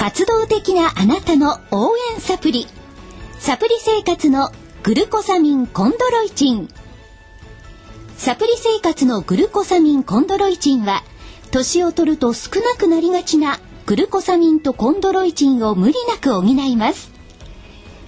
[0.00, 2.66] 活動的なあなたの応援サプリ。
[3.38, 4.50] サプリ生活の
[4.82, 6.70] グルコサミンコンドロイチン。
[8.16, 11.02] サプリ生活のグルコサミンコンドロイチンは、
[11.50, 17.10] 年を取ると少なくなりがちなグルコサミンとコンドロイチンを無理なく補います。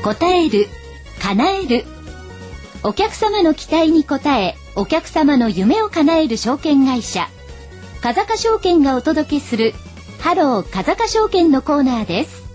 [0.07, 0.69] 答える、
[1.21, 1.85] 叶える。
[2.81, 7.27] お客様の期待に応え、お客様の夢を叶える証券会社、
[8.01, 9.73] 風賀証券がお届けする、
[10.21, 12.45] ハロー風賀証券のコーナーです。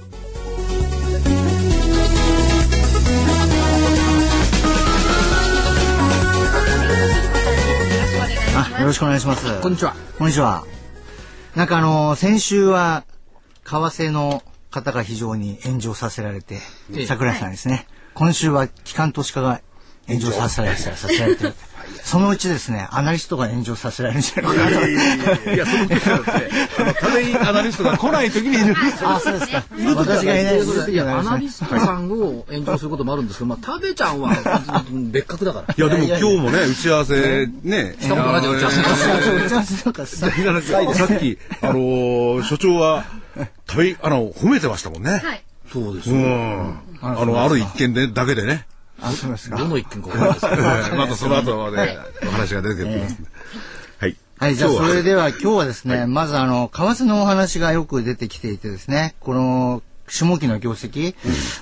[8.56, 9.60] あ、よろしくお願いします。
[9.60, 9.94] こんにちは。
[10.16, 10.64] こんにちは。
[11.54, 13.04] なんかあの、先週は、
[13.66, 16.58] 為替の方が非常に炎上させられて
[16.94, 17.86] ええ、桜井さんですね。
[18.14, 19.60] 今週は機関投資家が
[20.08, 21.54] 炎上させられて、させられてる。
[22.04, 25.50] そのうちですね、アナリストが炎上させられるんじゃないかなと。
[25.50, 28.74] いや、その時はですね、あの、タメインアナリストが来ない時にいる。
[29.04, 29.64] あ、そうですか。
[29.96, 34.34] 私がいないですいや、アナリスストさんを炎上することもあるんですけど、まあ、食べちゃんは
[34.90, 35.74] 別格だから。
[35.76, 37.96] いや、でも今日もね、打ち合わせ、ね。
[38.00, 40.26] したことないじゃん打ち合わせ打ち合わせとかさ。
[40.26, 40.60] だから
[40.94, 43.04] さっき、あのー所長は、
[43.66, 45.10] タメインアナを褒めてましたもんね。
[45.10, 45.42] はい。
[45.66, 46.16] うそうですよ。
[46.16, 46.80] ん。
[47.00, 48.66] あの、ある一件で、だけでね。
[49.00, 49.56] あ、そうですか。
[49.56, 50.62] どの一件か分かんないですけど。
[50.96, 53.16] またその後までお話が出てきます。
[53.98, 54.16] はい。
[54.38, 61.14] はい、じゃあ今日はそれでは今日はですね、まずあの、為替のお話がよく出てきていてですね、この、下期の業績、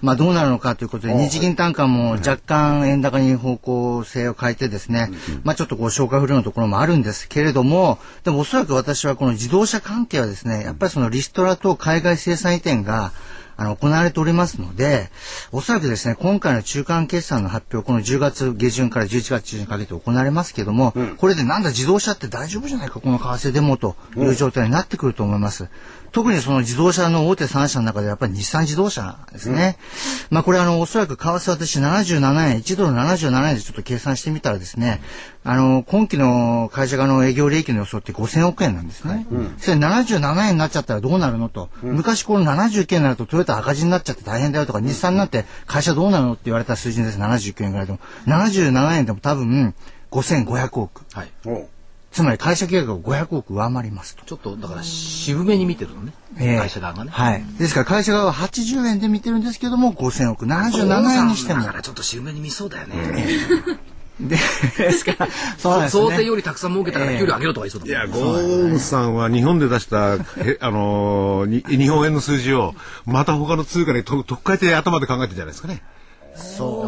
[0.02, 5.10] まあどうなるのかということで、日銀単価も若干円高に方向性を変えてですね、
[5.44, 13.12] まあちょっとこう消化不良のところもあるんですけれども、でもおそらく私はこの自動車関係はですね、やっぱりそのリストラと海外生産移転が、
[13.60, 15.10] あの、行われておりますので、
[15.52, 25.68] おそらくですね、今回の中間決算の発表、この10月下旬から11月中旬にかけて行われますけども、これでなんだ自動車って大丈夫じゃないか、この為替でもという状態になってくると思います。
[26.12, 29.76] 特にその自動車の大手3社の中でやっぱり日産自動車ですね。
[30.30, 35.00] まあこれあの、おそらく為替私77円、1ドル77円でちょっと計算してみたらですね、
[35.44, 39.26] あの、今期の会社側の営業利益の予想って5000億円なんですね。
[39.58, 41.70] それ77円になっちゃったらどうなるのと。
[41.82, 47.18] 昔この79円になるとトヨタ赤字になっちゃって大変だよとか、日産なんて会社どうなるのって言われた数字です。
[47.18, 47.98] 79円ぐらいでも。
[48.26, 49.74] 77円でも多分
[50.10, 51.02] 5500億。
[51.12, 51.30] はい。
[51.46, 51.68] お
[52.10, 54.24] つまり会社計画を500億上回りますと。
[54.24, 56.12] ちょっと、だから、渋めに見てるのね。
[56.38, 57.10] ええ会社側がね。
[57.12, 57.44] はい。
[57.58, 60.44] ですから会社側は80円で見てるんですけども、5000億。
[60.44, 61.66] 77円にしてもだ。
[61.66, 62.96] からちょっと渋めに見そうだよね。
[64.28, 64.36] で
[64.76, 65.28] ですから、
[65.58, 66.02] そうですね。
[66.02, 70.18] 想定よりたくさん儲けたから給料上げろとか言いそうだいや、もんゴーンさんは日本で出した、へ
[70.60, 72.74] あのーに日本円の数字を、
[73.06, 75.82] また他の通貨にと取っ換えて頭で考えてるんじゃないですかね。
[76.36, 76.82] そ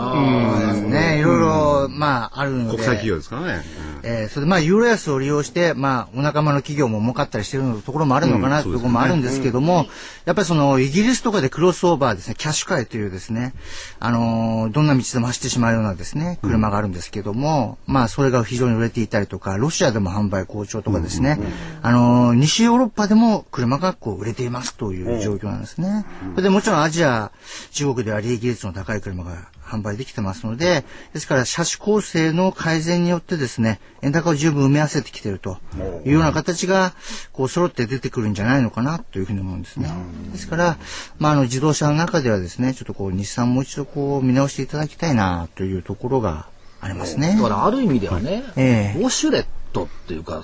[0.63, 1.19] うですね。
[1.19, 2.71] いろいろ、まあ、あるので。
[2.71, 3.63] 国際企業ですからね。
[4.05, 9.87] えーそれでまあユーロ安を利用して、まあ、お仲間の企業も儲かったりしてるのところもあるのかなというところもあるんですけども、
[10.25, 13.55] やっぱりそのイギリスとかでクロスオーバーですね、キャッシュカイというですね、
[14.01, 21.39] あのーどんな道でも走ってしまうようなですね、車があるんですけども、まあそれが非常に売れていたりとか、ロシアでも販売好調とかですね、
[21.83, 26.05] あのー西ヨーロッパでも車がこう売れていますという状況なんですね。
[26.33, 27.31] それでもちろんアジア、
[27.71, 29.42] 中国では利益率の高い車が
[29.73, 35.59] 販売できてますので、ですから車種構成の改善によってですね、円高を十分埋め合わせてきていると
[36.05, 36.93] いうような形が、
[37.33, 39.91] こう揃って出てくるんじゃないのかなというふうに思うんですね。
[40.33, 40.77] ですから、
[41.19, 46.47] まあ、あの自動車の中ではですね、ちょっとこう日産もう一度こう見直していただきたいなというところが
[46.81, 47.37] ありますね。
[47.37, 49.01] だからある意味ではね、ええ。
[49.01, 50.43] ウォシュレットっていうか、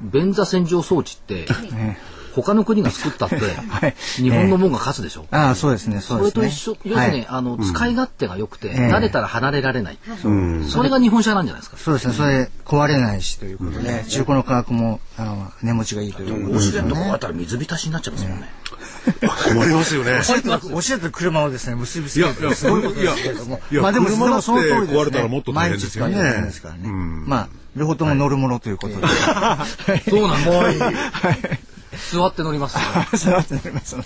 [0.00, 1.46] 便座洗浄装置って、
[2.34, 3.36] 他の国が作ったって、
[3.68, 5.26] はい日本のもんが勝つでしょ？
[5.30, 6.42] ああ、そうですね、それですね。
[6.42, 9.98] と一緒、要するに、はいあの、使い勝手が良くて、ええ慣れたら離れられない。
[10.68, 11.76] それが日本車なんじゃないですか？
[11.78, 18.48] そうですね、それ壊れないしということで、中古の価格も、あの、値持ちがいいということウォシュレット壊ったら水浸しになっちゃいますもんね。
[19.52, 20.20] 困りますよね。
[20.26, 23.60] 教えて教えて車をですね、結びつけるいやいやすごいことですけれども。
[23.70, 24.98] いやまあでも、その通りですね。
[24.98, 26.80] 壊れたらもっと大変ですよね毎日使う大変ですからね。
[27.26, 29.06] まあ、両方とも乗るものということで。
[30.10, 30.58] そうなんです よ。
[30.58, 31.60] はい。
[32.10, 33.18] 座って乗りますよ。
[33.18, 33.96] そうなっております。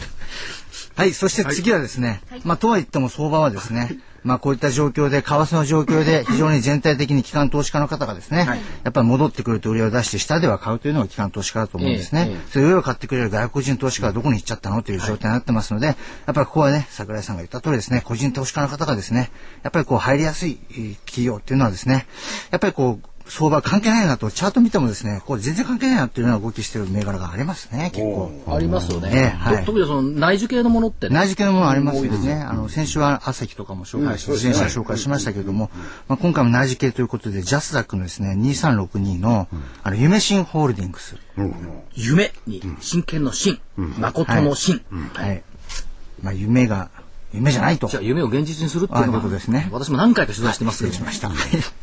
[0.98, 8.46] はい、そして次はですね、まあ、とは言っても相場はですね、まあ、こういった状況で、為替の状況で、非常に全体的に機関投資家の方がですね、
[8.82, 12.26] やっぱり戻ってくると売りを出して、下では買うというのが機関投資家だと思うんですね。
[12.28, 12.50] ええええ。
[12.50, 15.96] それ上を買ってくれる外国人投資家はどこに行っちゃったのという状態になってますので、やっ
[16.26, 19.30] ぱりここはね、桜井さんが言った通りですね、個人投資家の方がですね、
[19.62, 22.06] やっぱりこう入りやすいえー企業っていうのはですね、
[22.50, 28.30] やっぱりこう、相場関係ないなと、チャート見てもですね、これ全然関係ないなっていうような動きしてる銘柄がありますね、結構。
[28.48, 29.10] ありますよね。
[29.12, 31.14] ええはいと特にその内需系のものってね？
[31.14, 32.34] 内需系のものありますよね。
[32.34, 35.70] あの、先週は朝日とかも紹介し、自転車紹介しましたけれども、
[36.08, 39.48] まあ、今回も内需系ということで、ジャスダックのですね、2362の、
[39.82, 41.16] あの、夢新ホールディングス。
[41.94, 44.82] 夢に真剣の真、誠の真。
[45.14, 45.42] はい。
[46.22, 46.90] まあ、夢が、
[47.32, 47.88] 夢じゃないと。
[47.88, 50.96] じゃあ夢を現実にするっていうことですね私も何回か取材してますけど。
[50.96, 51.30] しました。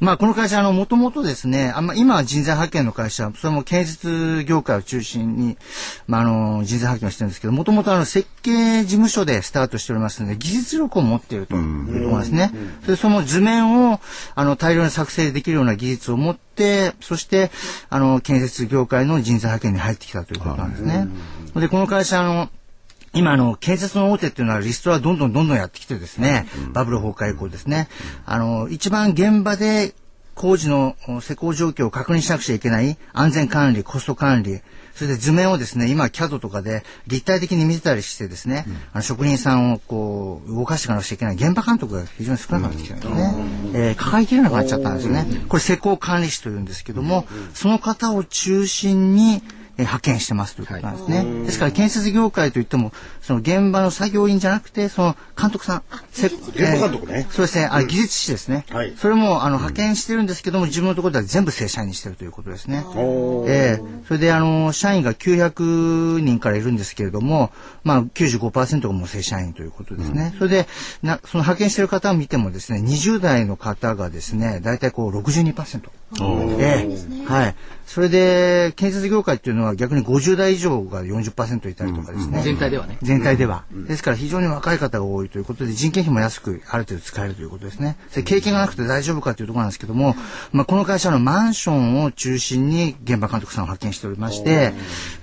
[0.00, 5.56] まあ、この会社、あの、もともとですね、あんま、今は人材派遣の会社、それも建設業界を中心に、
[6.06, 12.50] まあ、あの、人材派遣をしてるんですけど、もともとあの、設計事務所でスタートしておりますので、技術力を持っているというとですね。
[12.82, 14.00] それでその図面を、
[14.34, 17.50] あの、大量に作成できるような技術を持って、そして、
[17.88, 21.08] あの、建設業界の人材派遣に入ってきたということなんですね。
[21.54, 22.48] で、この会社、あの、
[23.16, 27.88] 今、あの、建設の大手っていうのはリストラどんどんどんどんやってきてですね、バブル崩壊以降ですね、
[28.26, 29.94] あの、一番現場で
[30.34, 34.60] 工事の施工状況を確認しなくちゃいけない安全管理、コスト管理、
[34.94, 43.34] それで図面をですね、今 CAD とかで立体的に見せたりしてですね、あの職人さんをこう動かしていかなくちゃいけない現場監督が非常に少なくなってきてるんですね。
[43.74, 45.26] えー抱えきれなくなっちゃったんですね。
[45.48, 49.42] これ施工管理士というんですけども、その方を中心に、
[49.78, 51.44] えー派遣してますということなんですね。
[51.44, 58.64] ですから建設業界といっても、その現場の作業員じゃなくて、その監督さん、せ現場監督ねえーそうですね、あ技術士ですね。
[58.70, 62.84] はいそれもあの派遣してるんですけども、自分のところでは全部正社員にしてるということですね。
[63.46, 67.52] ええそれであの社員が900人からいるんですけれども、
[67.84, 70.34] まあ95%がもう正社員ということですね。
[70.38, 70.68] それで
[71.02, 75.80] なその派遣してる方を見てもですね、20代の方がですね、大体こう62%。
[76.58, 77.54] ええはい。
[77.86, 82.42] それで建設業界っていうのは逆に50代以上が40%いたりとかですね。
[82.42, 82.98] 全体ではね。
[83.02, 83.64] 全体では。
[83.72, 87.96] ですから非常に若い方が多いということで人件費も安くある程度使えるということですね。
[88.10, 90.14] それ経験がなくて大丈夫かというところなんですけども、
[90.52, 94.72] まあ、この会社のマンションを中心に現場監督さんを派遣しておりまして、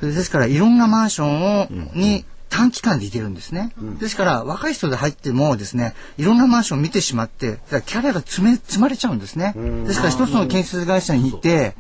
[0.02, 3.74] ですからいろんなマンションを、に短期間で行けるんですね。
[4.00, 9.56] ですから若い人で入ってもですね、いろんなマンションを見てしまって、キャリアが詰め、積まれちゃうんですね。
[9.88, 11.76] ですから一つの建設会社に行って、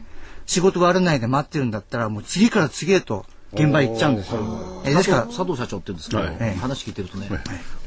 [0.47, 4.81] 仕事があるないで待ってるんだったら、もう次から次へと現場行っちゃうんですよ。
[4.83, 6.55] えですから、佐藤社長って言うんですけど、はい。
[6.57, 7.29] 話聞いてるとね、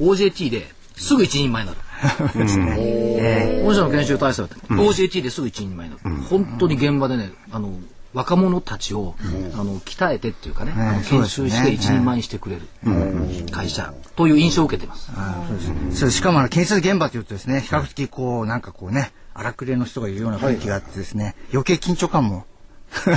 [0.01, 1.81] OJT ですぐ一人前になる。
[2.79, 6.23] え御社の研修対策だって OJT ですぐ一人前になる。
[6.29, 7.73] 本当に現場でね、あの、
[8.17, 9.15] 若者たちを、
[9.53, 12.63] あの鍛えてっていうかね、あの研修して一人前にしてくれる
[13.51, 15.13] 会社という印象を受けてます。
[15.93, 22.47] それしかもあの建設現場というとですね、比較的こう、なんかこうね、荒くれの人がいるような雰囲気があってですね、余計緊張感も。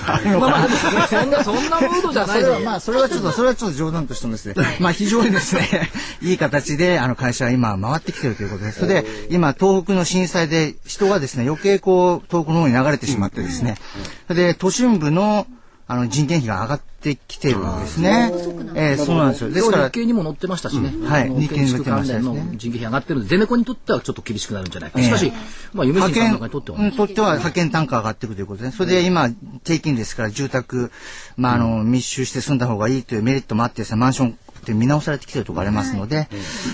[0.06, 0.68] あるのかな
[1.08, 2.60] そんな、そんなムードじゃないぞそれは。
[2.60, 4.56] まあそれはちょっとそれはちょっと冗談としてもですね。
[4.80, 5.90] まあ非常にですね
[6.22, 8.80] いい形であの会社は今回ってきてるということです。
[8.80, 13.76] それで今東北の震災で人がですね余計こう東北の方に流れてしまってですね。
[14.28, 15.48] で都心部の
[15.88, 18.32] あの人件費が上がってきてるんですね。
[18.76, 19.50] えーそうなんですよ。
[19.50, 20.94] ですから日経にも載ってましたしね。
[21.08, 21.24] はい。
[21.24, 22.22] あの日経に載ってましたね。
[22.56, 25.02] 人件費上がってるんで、ゼネコンにとってはちょっと厳しくなるんじゃないか。
[25.02, 25.32] しかし、
[25.74, 28.78] まあ、夢人さん派遣なんかにとってはね、にとっては派遣単価上がっていくということですね。
[28.78, 29.30] それで今、
[29.64, 30.92] 低金利ですから住宅、
[31.38, 34.38] まあ、あの、密集して住んだ方がいいというメリットもあってですね、マンション
[34.70, 36.28] って見直されてきてるところありますので、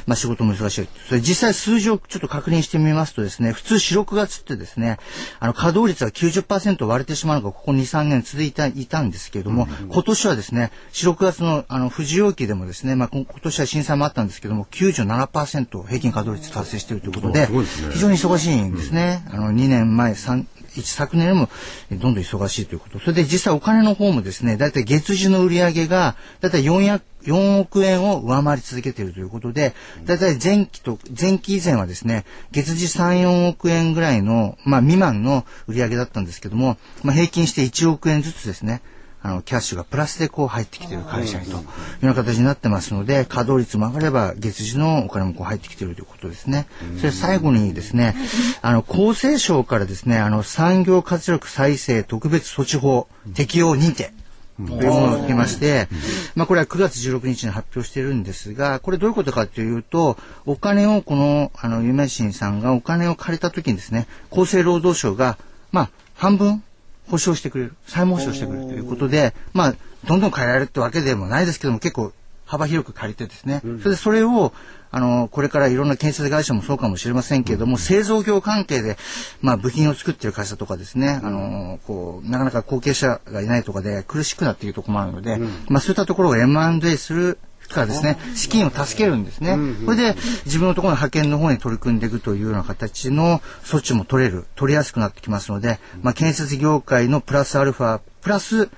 [0.05, 0.87] まあ仕事も難しい。
[1.07, 4.97] それ実際数字をちょっと確認してみますとですね、普通4、6月ってですね、
[5.39, 17.47] あの稼働率が90%割れてしまうのがここ2、3年続いた、いたんですけれども、今年はですね、4、6月のあの富士容器でもですね、まあこ今年は震災もあったんですけども、97%平均稼働率達成しているということで、
[17.93, 19.25] 非常に忙しいんですね。
[19.31, 21.49] あの2年前、3、一昨年も
[21.89, 22.99] えどんどん忙しいということ。
[22.99, 29.73] それで実際お金の方もですね、だいたい月次の売り上げが、だいたい400 4億円を上回り続けているということで、
[30.05, 38.81] だいたい前期と、前期以前はですね、月次3、4億円ぐらいの、まあ未満の売り上げだったんですけども、まあ平均して1億円ずつですね、
[39.25, 41.63] あの、キャッシュがプラスでこう入ってきている会社にというよ
[42.03, 46.67] うな形になってますので、稼働率も上がれば月次のお金もこう入ってきているということですね。
[46.99, 48.15] それ最後にですね、
[48.61, 54.13] あの、厚生省からですね、あの、産業活力再生特別措置法適用認定。
[54.57, 55.87] というものを受けまして、
[56.35, 65.37] まあこれは9月16日に発表しているんですが、これどういうことかというと、お金をこの、あの、夢新さんがお金を借りた時にですね、厚生労働省が、
[65.71, 66.63] まあ半分
[67.09, 69.75] 保証してくれる、債務保証してくれるということで、まあ、
[70.07, 72.13] どんどん借りられるってわけでもないですけども、結構
[72.45, 74.53] 幅広く借りてですね、それでそれを、
[74.91, 78.97] あの、これからいろんな建設会社もそうかもしれませんけれども、製造業関係で、
[79.41, 85.37] まあ、部品を作っている会社とかですね、あの、こう、なかなか後継者がいないとかで苦しくなっているところもあるので、
[85.69, 89.57] まあ、そういったところが M&A するからですね、資金を助けるんですね。
[89.85, 98.69] これで自分のところの派遣の方に取り組んでいくというような形の措置も取れる、取りやすくなってきますので、まあ、建設業界のプラスアルファ、プラス、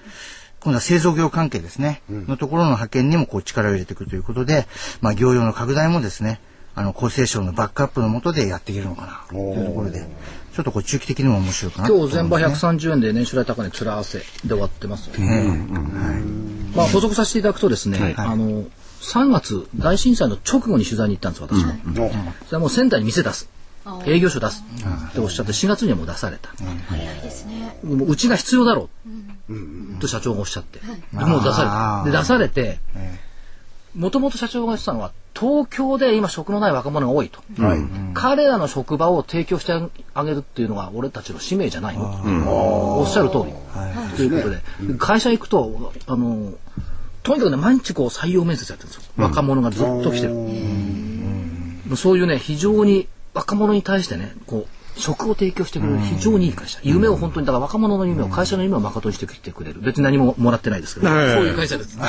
[0.67, 4.67] 今度は製造業関係ですね、のところの派遣にもこう力を入れていくということで、
[4.99, 6.41] まあ、業用の拡大もですね、
[6.75, 10.05] あの、厚生省のバックアップのもとでやっていけるのかな、というところで、
[10.53, 15.65] ちょっとこう中期的にも面白いかなと思今日全場いますね130円で年収来高値面合わせで終わってますよね。
[16.75, 18.65] まあ補足させていただくとですね、あの
[18.99, 21.71] 3月大震災の直後に取材に行ったんです私も。
[22.45, 23.49] それはもう仙台に店出す。
[24.05, 24.63] 営業所出す
[25.09, 26.51] っておっしゃって4月にはもう出された。
[27.83, 28.89] もううちが必要だろ
[29.49, 29.99] う。
[29.99, 32.03] と社長がおっしゃって、でもう出された。
[32.05, 32.79] で出されて、
[33.95, 37.39] もともと社長が言ってたのは東京で今職のない若者が多いと、
[38.13, 39.73] 彼らの職場を提供して
[40.13, 42.11] あげるっていうのが俺たちの使命じゃないの。
[42.11, 42.19] と、
[42.99, 43.53] おっしゃる通り、
[44.17, 46.53] ということで会社行くとあの
[47.23, 53.07] とにかくね毎日こう採用面接やってるんですよ、若者がずっと来てる、そういうね非常に
[53.37, 56.79] 若者に対してねこう職を提供してくれる非常にいい会社。
[56.83, 59.79] 夢を本当に、だから若者の夢を、会社の夢を誠にしてきてくれる。
[59.79, 61.33] 別に何ももらってないですけど、ええ。
[61.35, 61.99] そういう会社です。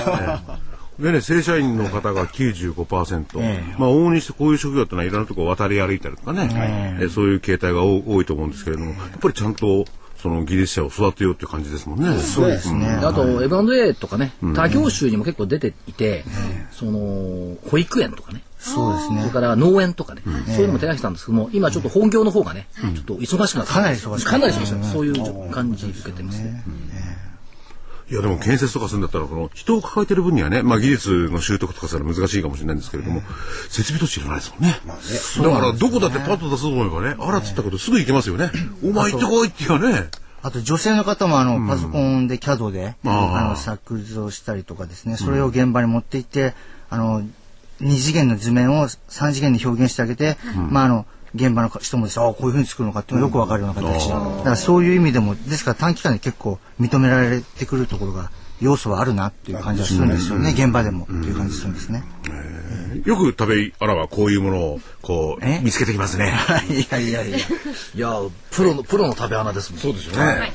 [0.99, 9.85] でね、正社員の方が95%、まあ、往々にしてこういう職業ってのはいろんなところ渡り歩いたりとかね、えーそういう形態が多多いと思うんですけれども、やっぱりちゃんと
[10.21, 12.19] その技術者を育てようっていう感じですもんね。
[12.19, 12.99] そうですね。
[13.01, 16.25] であと、M&A とかね、他業種にも結構出ていて、
[16.73, 19.21] その、保育園とかね、そうですね。
[19.21, 26.65] それから農園とかね、そういうのも手がけたんですけども、今ちょっと本業の方がね、ちょっと忙しくなってかなり忙しくかなり忙しくなってそういう感じ受けてますね。
[28.11, 33.23] いやでも建設とかするんだったら、この人を抱えてる分にはね、まあ技術の習得とかするのは難しいかもしれないんですけれども、
[33.69, 34.81] 設備土地いらないですもんね。
[34.87, 38.51] だからどこだってパッと出そうと思えばね、あらっつったことすぐ行けますよね。
[38.83, 40.09] お前行ってこいって言うね。
[40.41, 46.55] あと女性の方もあの、パソコンで CAD で、あの、作図をしたりとかですね、それを現場に持って行って、
[46.89, 47.23] あの、
[47.81, 50.37] 二次元の図面を三次元に表現してあげて、
[50.71, 54.09] まああの、現場の人もですねああ、こういうふうに作るのかっていうのがよくわかるような形。
[54.09, 54.15] だ
[54.45, 62.03] からそういう意味でも、ですから短期間で結構認められてくるところが、要素はあるなっていう感じはするんですよね、現場でもっていう感じするんですね。
[63.05, 65.59] よく食べあらはこういうものをこえ？
[65.59, 66.33] う見つけてきますね。
[66.69, 67.39] いやいやいや。
[67.39, 67.43] い
[67.95, 68.15] や、
[68.51, 69.81] プロの、プロの食べ穴ですもん。
[69.81, 70.23] そうですよね。
[70.25, 70.53] はい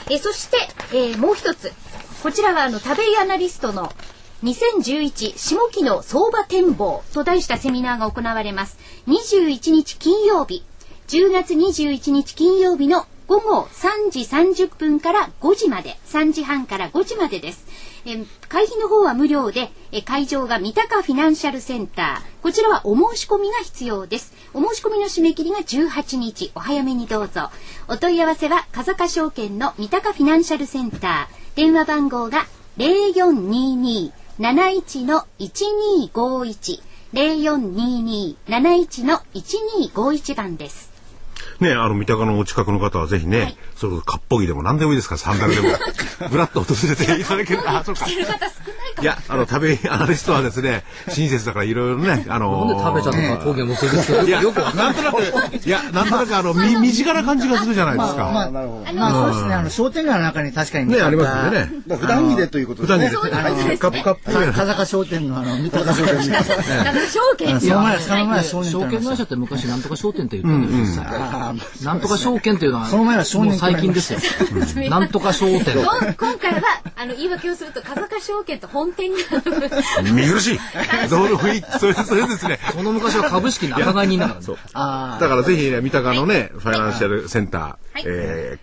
[0.10, 0.58] えそして、
[0.92, 1.72] えーもう一つ。
[2.24, 3.94] こちらはあの、食べアナリストの
[4.44, 8.78] 2011下期の相場展望と題したセミナーが行われます。
[9.08, 10.64] 21日金曜日、
[11.08, 17.64] 10月21日金曜日の午後3時30分から5時まで、3時半から5時までです。
[18.08, 22.42] え会費の方は無料で、え会場が三鷹フィナンシャルセンター。
[22.42, 24.34] こちらはお申し込みが必要です。
[24.52, 26.52] お申し込みの締め切りが18日。
[26.56, 27.52] お早めにどうぞ。
[27.88, 31.56] お問い合わせは、風賀証券の三鷹フィナンシャルセンター。
[31.56, 32.48] 電話番号が
[32.80, 36.82] 0422-71の1251。
[37.14, 40.89] 0422-71の1251番です。
[41.60, 45.70] ね、あの、三鷹のお近くの方はぜひね、はいそれこそ、かっぽぎでも何でもいいですから、サンダルでも、
[46.30, 47.62] ぶらっと訪れていただける。
[47.66, 48.06] あ、そうか。
[48.06, 48.50] 来てる方少ない
[48.96, 55.22] かいや、あの、食べアナリストはですね、親切だからいろいろね、 あのなんで食べちゃったか陶芸のせいですいや、よくなんとなく、
[55.66, 58.32] いや、なんとなくあの、み、身近な感じがするじゃないですか。
[58.34, 58.94] まあ、なるほど。
[58.94, 61.98] まあそうですね、あの、商店街の中に確かにね、ありますんでね。
[61.98, 63.08] 普段着でということですね。
[63.08, 64.32] 普段着で、あのカップカップ。
[64.32, 66.38] か風賀商店のあの、三鷹商店の。
[66.38, 71.04] 風賀証券その前は、その前は商店証券会社って昔なんとか商店って言ってたんですよ、
[71.84, 74.20] なんとか証券っていうのは、その前は少年もう最近ですよ。
[74.90, 75.74] なんとか商店。
[75.74, 76.62] こん今回は、
[76.96, 79.18] あの、言い訳をすると、風賀証券と本店が、
[80.04, 80.60] 見苦しい。
[81.10, 82.60] どうの雰囲気、それ、それですね。
[82.74, 84.56] その昔は株式仲買人だからね。
[84.74, 88.58] あだからぜひね、三鷹のね、ファイナンシャルセンター、はいえ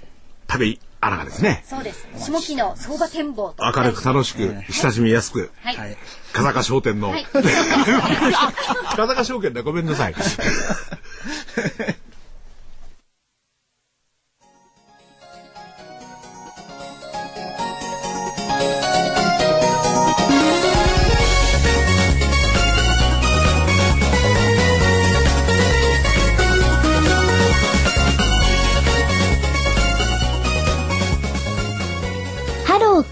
[0.49, 2.09] ー、食べアナがですね、そうです。
[2.19, 3.65] 下期の相場展望と。
[3.65, 5.97] 明るく楽しく、親しみやすく、はい。
[6.33, 7.27] 風賀商店の、はい
[8.97, 10.15] 風賀証券だ、ごめんなさい。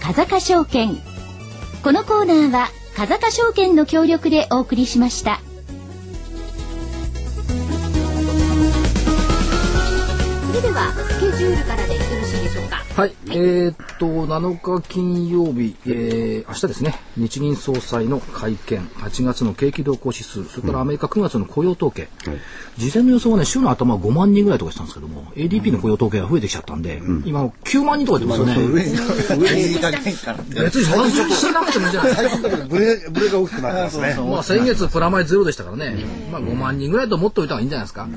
[0.07, 0.95] 風賀証券
[1.83, 5.41] このコーナーは風賀証券の協力でお送りしました
[10.47, 12.04] それでは、スケジュールからです。
[12.95, 13.15] はい。
[13.27, 22.07] えーっと、7日金曜日、えー、明日ですね、日銀総裁の会見、8月の景気動向指数、それからアメリカ9月の雇用統計、
[22.77, 28.71] 事前の予想はね、週の頭は5万人ぐらいとかしたんですけども、ADP の雇用統計が増えてきちゃったんで、今9万人とか言ってますよね。
[28.71, 28.91] 上に、
[29.43, 30.39] 上に いい加減から。
[30.63, 32.29] 別になくてもいいんじゃないですか。
[32.29, 34.17] 最近だけどブレ、ブレが大きくなってますね。
[34.31, 35.97] まあ先月プラマイゼロでしたからね、
[36.31, 38.07] まあ5万人ぐらいと思っておいた方がいいんじゃないですか。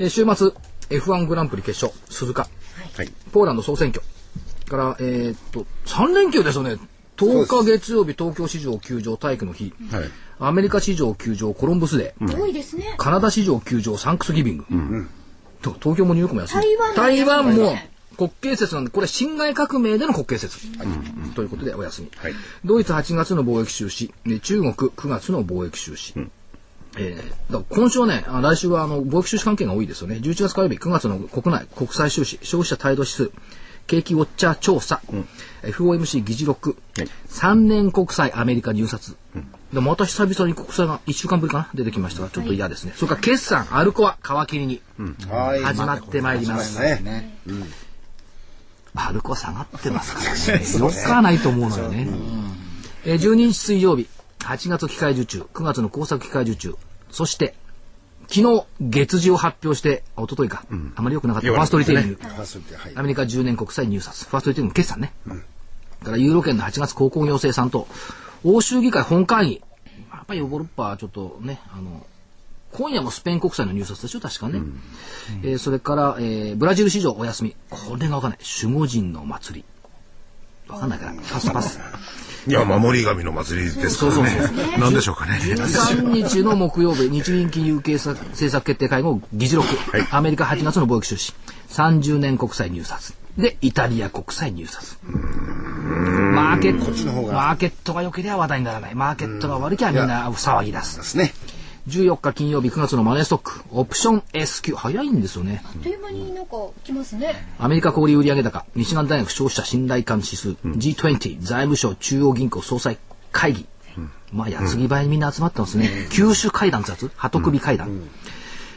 [0.00, 0.50] えー週末、
[0.90, 2.48] F1 グランプリ決勝、鈴鹿、
[2.98, 3.12] はい。
[3.32, 4.04] ポーランド総選挙
[4.68, 6.76] から、えーっと、3連休ですよね。
[7.16, 9.72] 10日月曜日、東京市場休場、体育の日。
[9.92, 10.04] はい。
[10.40, 12.40] アメリカ市場休場、コロンブスデー。
[12.40, 12.94] 多いですね。
[12.98, 15.08] カナダ市場休場、サンクスギビング。
[15.62, 16.76] と東京もニューヨークも安い。
[16.96, 17.76] 台湾も
[18.16, 20.58] 国慶節なんで、これ辛亥革命での国慶節。
[21.36, 22.10] ということでお休み。
[22.16, 22.32] はい
[22.64, 26.14] ドイツ8月の貿易収支、で中国9月の貿易収支。
[26.96, 30.16] えーだ今週はね、あ来週はあの貿易収支関係が多いですよね。
[30.16, 33.30] 11月火曜日、9月の国内国際収支、消費者態度指数、
[33.86, 35.00] 景気ウォッチャー調査、
[35.62, 39.16] FOMC 議事録、はい3年国債アメリカ入札。
[39.72, 42.92] でまた久々に国債が1週間ぶりかな出てきましたが、ちょっと嫌ですね。
[42.96, 44.80] それから決算、アルコア、皮切りに。
[45.30, 46.80] はい始まってまいります。
[48.94, 50.64] アルコア下がってますからね。
[50.78, 52.08] よくはないと思うのよね。
[53.04, 54.08] えー12日水曜日、
[54.38, 56.74] 8月機械受注、9月の工作機械受注、
[57.10, 57.54] そして、
[58.28, 60.64] 昨日、月次を発表して、あ一昨日か、
[60.96, 62.18] あまり良くなかったファーストリテイリング。
[62.22, 65.12] はいアメリカ10年国債入札、ファーストリテイリング決算ね。
[65.26, 65.34] だ
[66.06, 67.88] からユーロ圏の8月鉱工業生産と、
[68.44, 69.62] 欧州議会本会議、
[70.12, 72.06] やっぱりヨーロッパはちょっとね、あの、
[72.72, 74.60] 今夜もスペイン国債の入札でしょ、確かね。
[75.42, 77.56] えーそれから、えーブラジル市場お休み。
[77.70, 78.38] これがわかんない。
[78.62, 79.64] 守護神の祭り。
[80.68, 81.80] わかんないから、パスパス。
[82.48, 84.78] いや、守り神の祭りですからね。
[84.78, 85.38] なんでしょうかね。
[85.42, 89.68] 13日の木曜日、日銀金融政策決定会合議事録、
[90.10, 91.34] アメリカ8月の貿易収支、
[91.68, 94.98] 30年国債入札、で、イタリア国債入札。
[95.04, 98.94] マーケット、マーケットが良ければ話題にならない。
[98.94, 100.78] マーケットが悪きゃみんな騒ぎ出。
[100.78, 101.32] ですすね。
[101.88, 105.62] 14日金曜日9月のマネーストック、オプション S q 早いんですよね。
[105.64, 107.34] あっという間になんか来ますね。
[107.58, 112.98] アメリカ小売売上高、ミシガン大学消費者信頼感指数、G20、財務省中央銀行総裁
[113.32, 113.66] 会議。
[114.32, 116.06] まあ、矢継ぎ早にみんな集まってますね。
[116.10, 118.02] 九州会談ってやつ鳩首会談。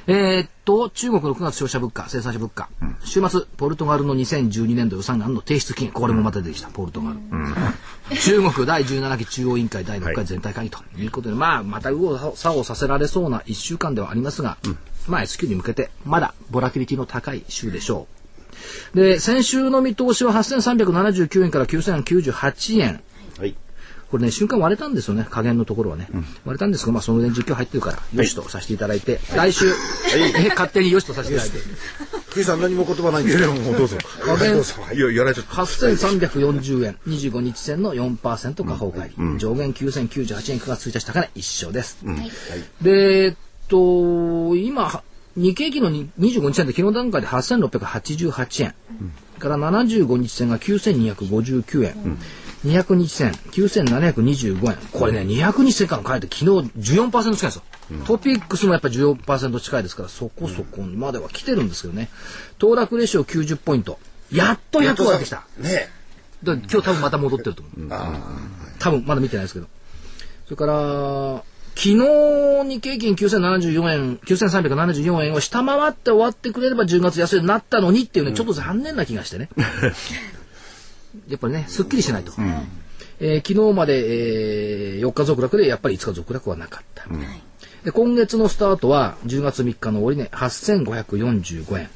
[0.07, 2.69] えーっと、中国の9月消費者物価、生産者物価。
[3.03, 5.91] 週末、ポルトガルの2012年度予算案の提出期限。
[5.91, 7.17] これもまた出てきた、ポルトガル。
[8.19, 14.57] 中国第17期中央委員会第6回全体会議ということで、まあ、また右往左往させられそうな1週間ではありますが、
[15.07, 18.07] まあ、S q に向けて、まだボラティリティの高い週でしょ
[18.93, 18.97] う。
[18.97, 23.01] で、先週の見通しは8379円から9098円。
[23.37, 23.55] はい。
[24.11, 26.09] これね、瞬間割れたんですよね、加減のところはね。
[26.45, 29.73] 割れたんですが、まあ、その辺実況入ってるから、よしとさせていただいて、来週、
[30.13, 31.59] え 勝手によしとさせていただいて、
[32.31, 33.53] クイさん何も言葉ないんですか？
[33.53, 33.97] もうどうぞ。
[34.23, 34.53] 加減
[34.95, 34.99] い。
[34.99, 35.53] や、やられちゃった。
[35.53, 41.97] 8340円、25日線の4%下方返り、上限9098円、9月1日高値一緒です。
[42.81, 43.35] で、えっ
[43.67, 45.03] と、今、
[45.35, 48.75] 日経平均のに25日線で昨日段階で8688円、
[49.39, 52.17] から75日線が9259円、
[52.65, 54.77] 200日線9725円。
[54.91, 57.63] これね、200日線からの買いって昨日14%近いんですよ。
[58.05, 62.09] トピックスもやっぱ14%近いですから、そこそこまでは来てるんですけどね。
[62.59, 63.99] 騰落レシオ90ポイント。
[64.31, 65.43] やっと100超えてきた。
[65.57, 65.89] ね
[66.43, 67.89] 今日多分また戻ってると思う。
[68.79, 69.67] 多分まだ見てないですけど。
[70.45, 71.43] それから、
[71.75, 71.95] 昨日
[72.67, 79.49] 日経平均9074円、9374円を下回って終わってくれれば10月安いになったのにっていうね、ちょっと残念な気がしてね。
[81.31, 82.33] やっぱりね、すっきりしないと。
[83.19, 87.05] えー昨日まで、えー4日続落でやっぱり5日続落はなかった。
[87.83, 91.89] で今月のスタートは10月3日の終値8545円、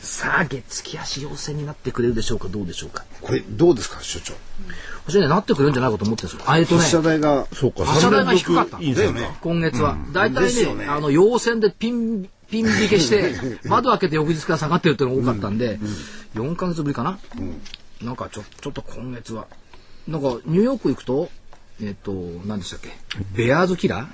[0.00, 2.48] さあ月月足要請になってくれるでしょうか？
[2.48, 3.04] どうでしょうか？
[3.20, 4.32] これどうですか所長？
[5.06, 6.50] 私ねなってくれるんじゃないかと思ってるんですよ。
[6.50, 6.78] あえとね。
[6.80, 9.28] 発射台がそうか、発射台が低かったいいんですよね。
[9.42, 10.86] 今月は、大体ねね。
[10.86, 13.34] あの陽線でピンピン引けして
[13.68, 15.78] 窓開けて翌日から下がってるっていうのが多かったんで、
[16.34, 17.18] 4か月ぶりかな、
[18.02, 19.46] なんかちょちょっと今月は。
[20.06, 21.28] なんかニューヨーク行くと
[21.82, 22.12] えっ、と
[22.46, 22.90] 何でしたっけ？
[23.34, 24.08] ベアーズキラ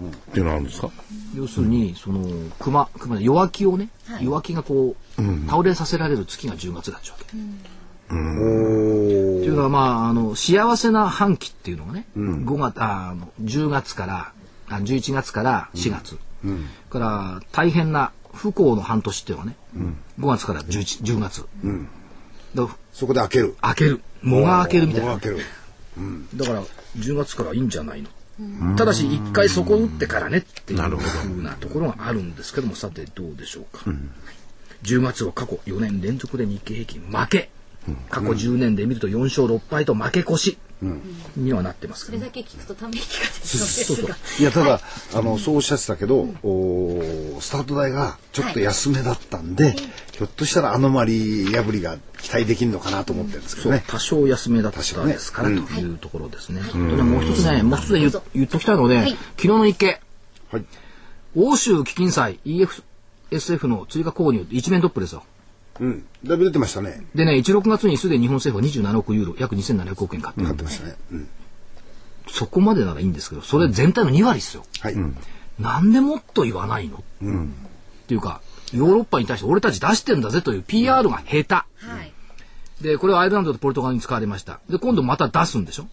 [0.00, 0.08] ー？
[0.08, 0.90] っていうのはあるんですか？
[1.34, 3.88] 要するに、その熊熊弱気をね、
[4.20, 7.36] 弱気がこう、倒れさせられる月が10月だっちゃうわけ。
[8.06, 14.32] っていうのはまああの幸せな半期っていうのがね、5月ああの10月から
[14.68, 16.18] あ11月から4月、
[16.90, 19.56] から大変な不幸の半年っていうのはね、
[20.20, 21.48] 5月から 11, 10月、だか
[22.92, 23.54] そこで開ける。
[23.60, 24.00] ら開ける。
[24.22, 25.08] 藻が開けるみたいな。
[25.10, 25.44] もう開ける。
[26.34, 26.62] だから
[26.98, 33.84] 10月からいいんじゃないの、ただし一回そこ打ってからねっていうふうなところがあるんですけどもさてどうでしょうか、
[34.82, 37.48] 10月は過去4年連続で日経平均負け。
[38.10, 40.58] 過去10年で見ると4勝6敗と負け越し
[41.36, 44.16] にはなってますそけどね、れだけ聞くとため息が出るのですが。
[44.40, 44.80] いや、ただ、
[45.14, 53.84] あの、そうおっしゃってたけど、おースタート台がちょっと安めだったんで、ひょっとしたらアノマリ破りが期待できるのかなと思ってるんですけどね。
[53.86, 56.60] 多少安めだったですからというところですね。
[56.60, 59.10] とねもう一つね、もう一つ言う言っときたいので、はい。
[59.10, 60.00] 昨日の日経、
[60.50, 60.64] はい。
[61.34, 65.24] 欧州基金債 EFSF の追加購入一面トップですよ。
[65.80, 66.04] うん。
[66.24, 67.04] だいぶ出てましたね。
[67.14, 70.96] でね、1、6月にすでに日本政府は27億ユーロ、約2700億円買ってる買ってましたね。
[71.12, 71.28] うん。
[72.28, 74.64] そこまでならいいんですけど、それ全体の2割ですよ。
[74.80, 74.96] はい。
[75.58, 77.02] なんでもっと言わないの、っ
[78.06, 78.40] ていうか、
[78.72, 81.54] ヨーロッパに対して俺たち出してんだぜという PR が下手。
[81.54, 81.64] は
[82.02, 82.12] い。
[82.80, 84.60] で、これはアイルランドとポルトガルに使われました。
[84.68, 85.86] で、今度また出すんでしょ、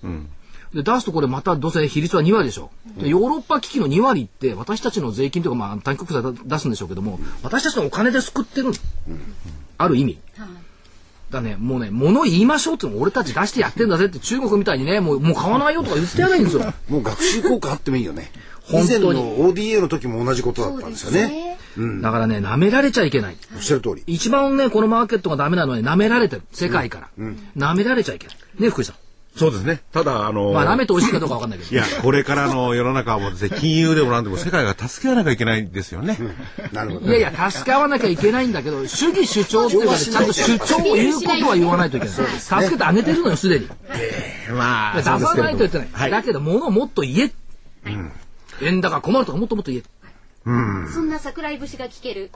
[0.74, 8.74] で、出すとこれまたどうせ比率は2割でしょ、でヨーロッパ危機の2割って私たちの税金とかまあ単国債出すんでしょうけども、私たちのお金で救ってるの
[9.78, 10.20] ある意味。
[11.34, 16.74] だね、もうね、物言いましょうって俺たち出してやってんだぜって中国みたいにね、もうもう買わないよとか言ってやればいいんですよ。
[16.88, 18.32] もう学習効果あってもいいよね。
[18.70, 21.58] 以本当に前の ODA の時も同じことだったんですよね。
[22.02, 23.38] だからね、舐められちゃいけない。
[23.56, 24.04] おっしゃる通り。
[24.08, 26.44] 一番ね、このマーケットがダメなのはね、舐められてる。
[26.54, 27.10] 世界から。
[27.58, 28.38] 舐められちゃいけない。
[28.60, 28.96] ね、福井さん。
[29.36, 29.82] そうですね。
[29.92, 31.72] ただ、あのまあ、舐めて美味しいかどうかわかんないけど。
[31.72, 36.20] いや、これからの世の中はもうですね、金融でもなんでも世界が助け合わなきゃいけないんですよね。
[36.72, 37.08] なるほど。
[37.08, 42.16] いやいや、助け合わなきゃいけないんだけど、主義主張っていうかね、ちゃんと主張を言うことは言わないといけない。
[42.16, 43.68] 助けてあげてるのよ、すでに。
[44.56, 45.88] ま出さないと言ってない。
[45.92, 47.32] はいだけど、物をもっと言え。
[48.62, 49.84] 円高困るとかもっともっと言え。
[50.46, 52.30] そんな桜井節が聞ける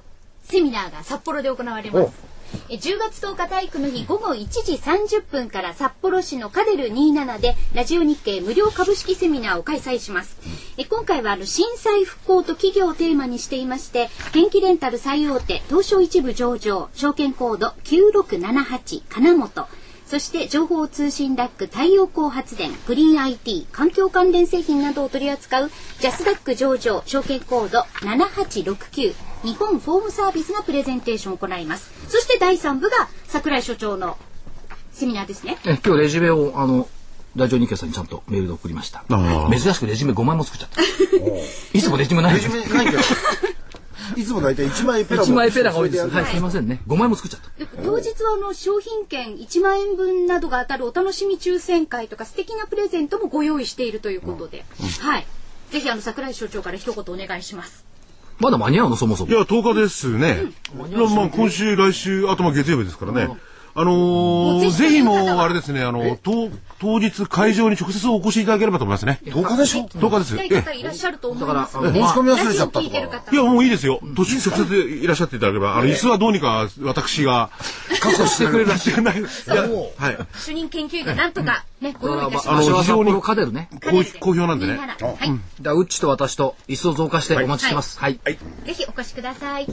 [0.44, 2.37] セミナーが札幌で行われます。
[2.70, 10.38] え10月10日体育の日午後1時30分から札幌市のカデル27でラジオ日経無料株式セミナーを開催します。
[10.78, 19.68] え今回はあの震災復興と企業をテーマにしていまして、元気レンタル最大手東証一部上場証券コード9678金本
[20.08, 31.92] そして情報通信ダック太陽光発電、グリーン IT、環境関連製品などを取り扱うジャスダック上場証券コード7869日本フォームサービスがプレゼンテーションを行います。
[32.10, 34.18] そして第3部が桜井所長の
[34.92, 35.58] セミナーですね。
[35.66, 36.88] え今日レジュメを、あの、
[37.36, 39.04] ラジオ日経さんにちゃんとメールで送りました。
[39.10, 40.82] あ珍しくレジュメ5枚も作っちゃった。
[41.78, 42.94] いつもレジュメないレですジュメない
[44.28, 46.08] つも大体1枚ペラ1枚ペラが多いです。
[46.08, 46.82] はい、すいませんね。
[46.88, 47.50] 5枚も作っちゃった。
[47.60, 54.66] で当日はあの商品券1万円分などが当たるお楽しみ抽選会とか素敵なプレゼントもご用意しているということで、
[55.02, 55.28] はい。
[55.72, 57.86] ぜひあの桜井所長から一言お願いします。
[58.40, 59.34] まだ間に合うのそもそもい。
[59.34, 60.52] や、10日ですね。
[60.76, 60.86] ま
[61.24, 63.30] あ、今週、来週、頭月曜日ですからね。
[63.80, 66.50] あのー、ぜひもう、あれですね、あの、当、
[66.80, 69.20] 当日会場に直接お越しいただければと思いますね。
[69.24, 70.20] 10日でしょ10日
[70.50, 70.74] です？
[70.74, 74.00] いらっしゃると思いますだからので、申し込み忘れちゃったいや、もういいですよ。
[74.16, 77.52] 途中に直接いらっしゃっていただければ、あの、椅子はどうにか私が、
[78.02, 78.90] 確保してくれるらしい。
[78.90, 80.18] いや、はい。
[80.40, 82.70] 主任研究員がなんとかね、ご用意いたしあます。
[82.72, 83.70] の、場所は札非常に幌カデルね。
[83.84, 84.80] 好好評なんでね。
[84.98, 85.40] 27はい。
[85.62, 88.00] じゃあ、うっちと私と椅子を増加してお待ちしてます。
[88.00, 88.20] はい。
[88.26, 88.40] ぜ
[88.74, 89.68] ひお越しください。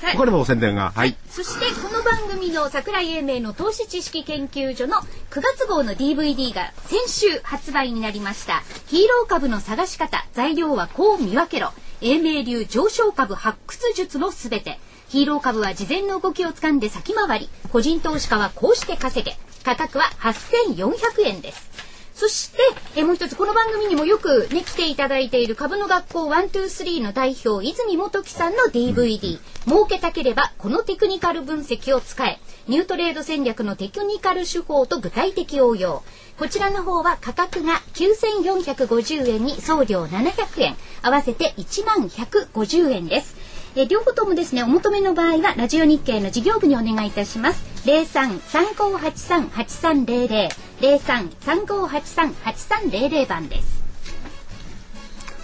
[0.00, 0.92] さあ他にも宣伝が。
[0.94, 1.16] はい。
[1.30, 8.62] そしてこの番組の桜井英明の投資知識研究所の9月号の DVD が先週発売になりました。
[8.86, 11.72] ヒーロー株の探し方材料はこう見分けろ。
[12.02, 14.78] 英明流上昇株発掘術のすべて。
[15.08, 17.48] ヒーロー株は事前の動きをつかんで先回り。
[17.72, 19.38] 個人投資家はこうして稼げ。
[19.66, 21.68] 価格は8400円です
[22.16, 22.56] そして、
[22.96, 36.02] えーもう一つ、この番組にもよくね、来ていただいている株の学校123の代表、泉元樹さんの DVD、儲けたければ、このテクニカル分析を使え、ニュートレード戦略のテクニカル手法と具体的応用。
[36.38, 43.36] こちらの方は価格が9450円に送料700円、合わせて1万150円です。
[43.78, 47.62] えー両方ともですね、お求めの場合は、ラジオ日経の事業部にお願いいたします。
[47.84, 50.48] 03-3583-8300、
[50.80, 53.82] 03-3583-8300番です。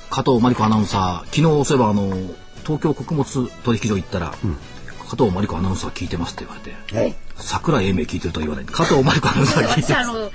[0.08, 2.08] 加藤真理子アナウンサー、昨日そういえばあの、
[2.64, 4.36] 東京穀物取引所行ったら、加
[5.16, 6.74] 藤真理子アナウンサー聞いてますって言われて、
[7.42, 8.64] 桜井英明聞いてるとは言わない。
[8.66, 10.08] 加藤真理子アナウンサー聞いてます。
[10.08, 10.30] 私あの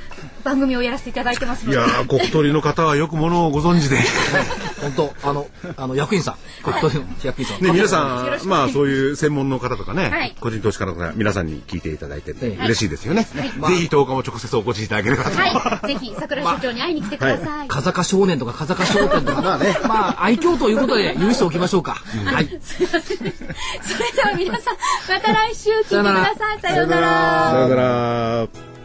[0.48, 3.98] 番組をやらせていただいてますのでいやー、国取りの方はよくものをご存知で。
[4.82, 7.62] 本当あの、あの、役員さん、国取りの役員さん。
[7.62, 13.28] ね、皆さん、まあそういう専門の方とかね、はい個人投資家の方、皆さんに聞いていただいて、ええ嬉しいですよね。
[13.34, 15.32] ぜひ10日も直接お越しいただければと。
[15.38, 17.68] はい、ぜひ桜井所長に会いに来てください。
[17.68, 21.98] 風賀少年とか風賀商店とか、まあねまあ、愛嬌ということで許しておきましょうか。
[22.26, 22.60] はい。
[22.62, 24.78] それでは皆さん、
[25.10, 26.62] また来週聞いてください。
[26.62, 26.97] さようなら。
[27.02, 28.77] さようなら。